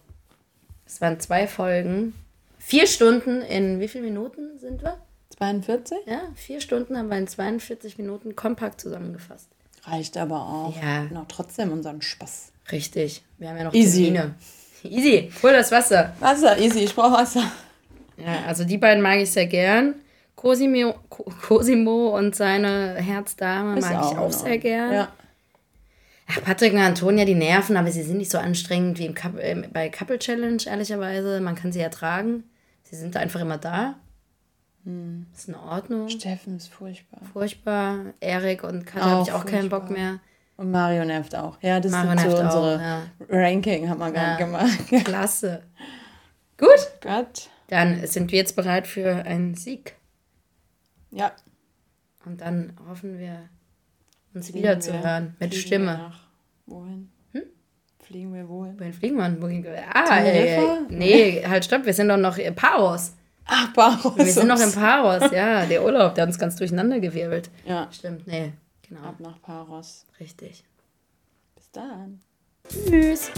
[0.85, 2.13] Es waren zwei Folgen.
[2.59, 4.97] Vier Stunden in wie viele Minuten sind wir?
[5.37, 5.97] 42?
[6.05, 9.47] Ja, vier Stunden haben wir in 42 Minuten kompakt zusammengefasst.
[9.83, 10.75] Reicht aber auch.
[10.81, 11.03] Ja.
[11.05, 12.51] Noch trotzdem unseren Spaß.
[12.71, 13.23] Richtig.
[13.39, 14.03] Wir haben ja noch Easy.
[14.03, 14.35] Termine.
[14.83, 15.31] Easy.
[15.41, 16.13] Hol das Wasser.
[16.19, 17.51] Wasser, easy, ich brauche Wasser.
[18.17, 19.95] Ja, also die beiden mag ich sehr gern.
[20.41, 24.91] Cosimo, Co- Cosimo und seine Herzdame Ist mag ich auch sehr gern.
[24.91, 25.11] Ja.
[26.27, 29.37] Ach, Patrick und Antonia, die nerven, aber sie sind nicht so anstrengend wie im Coup-
[29.39, 31.41] ähm, bei Couple Challenge, ehrlicherweise.
[31.41, 32.43] Man kann sie ertragen.
[32.83, 33.95] Sie sind einfach immer da.
[34.85, 35.27] Hm.
[35.35, 36.09] Ist in Ordnung.
[36.09, 37.19] Steffen ist furchtbar.
[37.33, 37.97] Furchtbar.
[38.19, 40.03] Erik und Katja habe Auch ich auch keinen Bock furchtbar.
[40.11, 40.19] mehr.
[40.57, 41.57] Und Mario nervt auch.
[41.61, 43.01] Ja, das Mario sind so nervt auch, unsere ja.
[43.29, 44.45] Ranking, haben wir gerade Ja.
[44.47, 45.05] gemacht.
[45.05, 45.61] Klasse.
[46.57, 46.69] Gut,
[47.01, 47.49] Gott.
[47.67, 49.93] dann sind wir jetzt bereit für einen Sieg.
[51.11, 51.31] Ja.
[52.25, 53.49] Und dann hoffen wir,
[54.33, 55.35] uns Fliegen wieder zu hören.
[55.39, 55.85] Mit Stimme.
[55.85, 56.19] Wir nach,
[56.65, 57.11] wohin?
[57.99, 58.79] Fliegen wir wohin?
[58.79, 59.41] Wohin fliegen wir?
[59.41, 59.65] Wohin?
[59.93, 63.13] Ah, ey, nee, halt stopp, wir sind doch noch in Paros.
[63.45, 64.17] Ach, Barros.
[64.17, 65.65] Wir sind noch in Paros, ja.
[65.65, 67.49] Der Urlaub, der hat uns ganz durcheinander gewirbelt.
[67.65, 68.53] Ja, Stimmt, nee,
[68.87, 70.05] genau, ab nach Paros.
[70.19, 70.63] richtig.
[71.55, 72.21] Bis dann.
[72.69, 73.31] Tschüss.